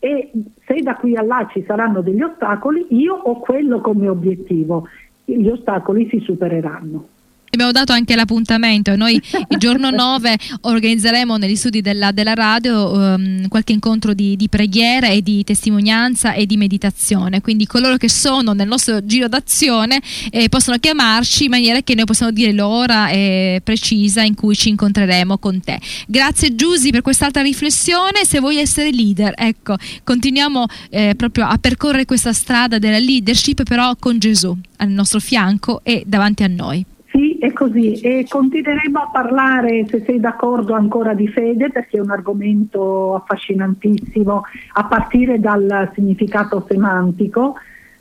e 0.00 0.32
se 0.66 0.82
da 0.82 0.96
qui 0.96 1.16
a 1.16 1.22
là 1.22 1.48
ci 1.52 1.62
saranno 1.64 2.02
degli 2.02 2.20
ostacoli, 2.20 2.86
io 2.90 3.14
ho 3.14 3.38
quello 3.38 3.80
come 3.80 4.08
obiettivo, 4.08 4.88
gli 5.24 5.48
ostacoli 5.48 6.08
si 6.08 6.18
supereranno. 6.18 7.06
Abbiamo 7.54 7.70
dato 7.70 7.92
anche 7.92 8.16
l'appuntamento, 8.16 8.96
noi 8.96 9.14
il 9.14 9.58
giorno 9.58 9.90
9 9.94 10.36
organizzeremo 10.62 11.36
negli 11.36 11.54
studi 11.54 11.80
della, 11.80 12.10
della 12.10 12.34
radio 12.34 13.14
ehm, 13.14 13.46
qualche 13.46 13.72
incontro 13.72 14.12
di, 14.12 14.34
di 14.34 14.48
preghiera 14.48 15.06
e 15.06 15.22
di 15.22 15.44
testimonianza 15.44 16.32
e 16.32 16.46
di 16.46 16.56
meditazione, 16.56 17.40
quindi 17.40 17.66
coloro 17.66 17.96
che 17.96 18.08
sono 18.08 18.54
nel 18.54 18.66
nostro 18.66 19.06
giro 19.06 19.28
d'azione 19.28 20.02
eh, 20.30 20.48
possono 20.48 20.78
chiamarci 20.78 21.44
in 21.44 21.50
maniera 21.50 21.80
che 21.82 21.94
noi 21.94 22.06
possiamo 22.06 22.32
dire 22.32 22.52
l'ora 22.52 23.10
eh, 23.10 23.60
precisa 23.62 24.22
in 24.22 24.34
cui 24.34 24.56
ci 24.56 24.70
incontreremo 24.70 25.38
con 25.38 25.60
te. 25.60 25.78
Grazie 26.08 26.56
Giusy 26.56 26.90
per 26.90 27.02
quest'altra 27.02 27.40
riflessione, 27.40 28.24
se 28.24 28.40
vuoi 28.40 28.56
essere 28.56 28.90
leader, 28.90 29.32
ecco, 29.36 29.76
continuiamo 30.02 30.66
eh, 30.90 31.14
proprio 31.16 31.46
a 31.46 31.56
percorrere 31.58 32.04
questa 32.04 32.32
strada 32.32 32.78
della 32.80 32.98
leadership 32.98 33.62
però 33.62 33.94
con 33.96 34.18
Gesù 34.18 34.56
al 34.78 34.88
nostro 34.88 35.20
fianco 35.20 35.82
e 35.84 36.02
davanti 36.04 36.42
a 36.42 36.48
noi. 36.48 36.84
Sì, 37.16 37.38
è 37.38 37.52
così 37.52 38.00
e 38.00 38.26
continueremo 38.28 38.98
a 38.98 39.08
parlare, 39.12 39.86
se 39.86 40.02
sei 40.04 40.18
d'accordo, 40.18 40.74
ancora 40.74 41.14
di 41.14 41.28
fede 41.28 41.70
perché 41.70 41.98
è 41.98 42.00
un 42.00 42.10
argomento 42.10 43.14
affascinantissimo 43.14 44.42
a 44.72 44.84
partire 44.86 45.38
dal 45.38 45.92
significato 45.94 46.64
semantico, 46.68 47.54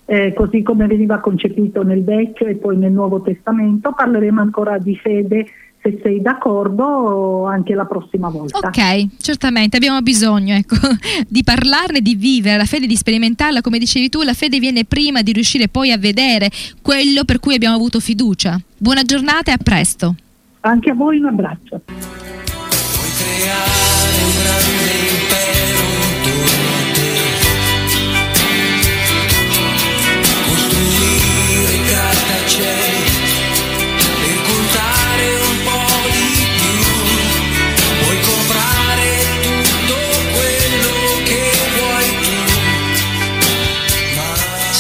eh, 0.06 0.34
così 0.34 0.64
come 0.64 0.88
veniva 0.88 1.20
concepito 1.20 1.84
nel 1.84 2.04
Vecchio 2.04 2.48
e 2.48 2.56
poi 2.56 2.76
nel 2.76 2.92
Nuovo 2.92 3.22
Testamento. 3.22 3.94
Parleremo 3.94 4.42
ancora 4.42 4.80
di 4.80 4.96
fede, 4.96 5.46
se 5.84 6.00
sei 6.02 6.22
d'accordo, 6.22 7.46
anche 7.46 7.76
la 7.76 7.86
prossima 7.86 8.30
volta. 8.30 8.58
Ok, 8.60 9.18
certamente 9.20 9.76
abbiamo 9.76 10.02
bisogno 10.02 10.56
ecco, 10.56 10.76
di 11.28 11.44
parlarne, 11.44 12.00
di 12.00 12.16
vivere 12.16 12.56
la 12.56 12.66
fede, 12.66 12.88
di 12.88 12.96
sperimentarla, 12.96 13.60
come 13.60 13.80
dicevi 13.80 14.08
tu, 14.08 14.22
la 14.22 14.34
fede 14.34 14.60
viene 14.60 14.86
prima 14.86 15.22
di 15.22 15.34
riuscire 15.34 15.68
poi 15.68 15.92
a 15.92 15.98
vedere 15.98 16.50
quello 16.82 17.26
per 17.26 17.40
cui 17.40 17.56
abbiamo 17.56 17.76
avuto 17.76 18.00
fiducia. 18.00 18.58
Buona 18.78 19.04
giornata 19.04 19.52
e 19.52 19.56
a 19.56 19.60
presto. 19.62 20.16
Anche 20.62 20.92
a 20.92 20.94
voi 20.94 21.20
un 21.20 21.26
abbraccio. 21.26 21.82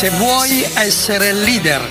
Se 0.03 0.09
vuoi 0.09 0.61
essere 0.73 1.31
leader, 1.31 1.81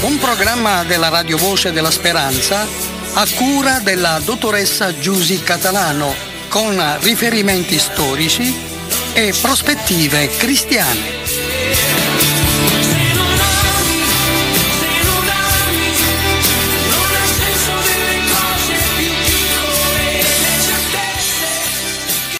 un 0.00 0.18
programma 0.18 0.82
della 0.82 1.10
Radio 1.10 1.36
Voce 1.36 1.70
della 1.70 1.92
Speranza 1.92 2.66
a 3.12 3.24
cura 3.36 3.78
della 3.78 4.20
dottoressa 4.24 4.98
Giusy 4.98 5.40
Catalano 5.40 6.12
con 6.48 6.76
riferimenti 7.02 7.78
storici 7.78 8.52
e 9.12 9.32
prospettive 9.40 10.28
cristiane. 10.36 11.43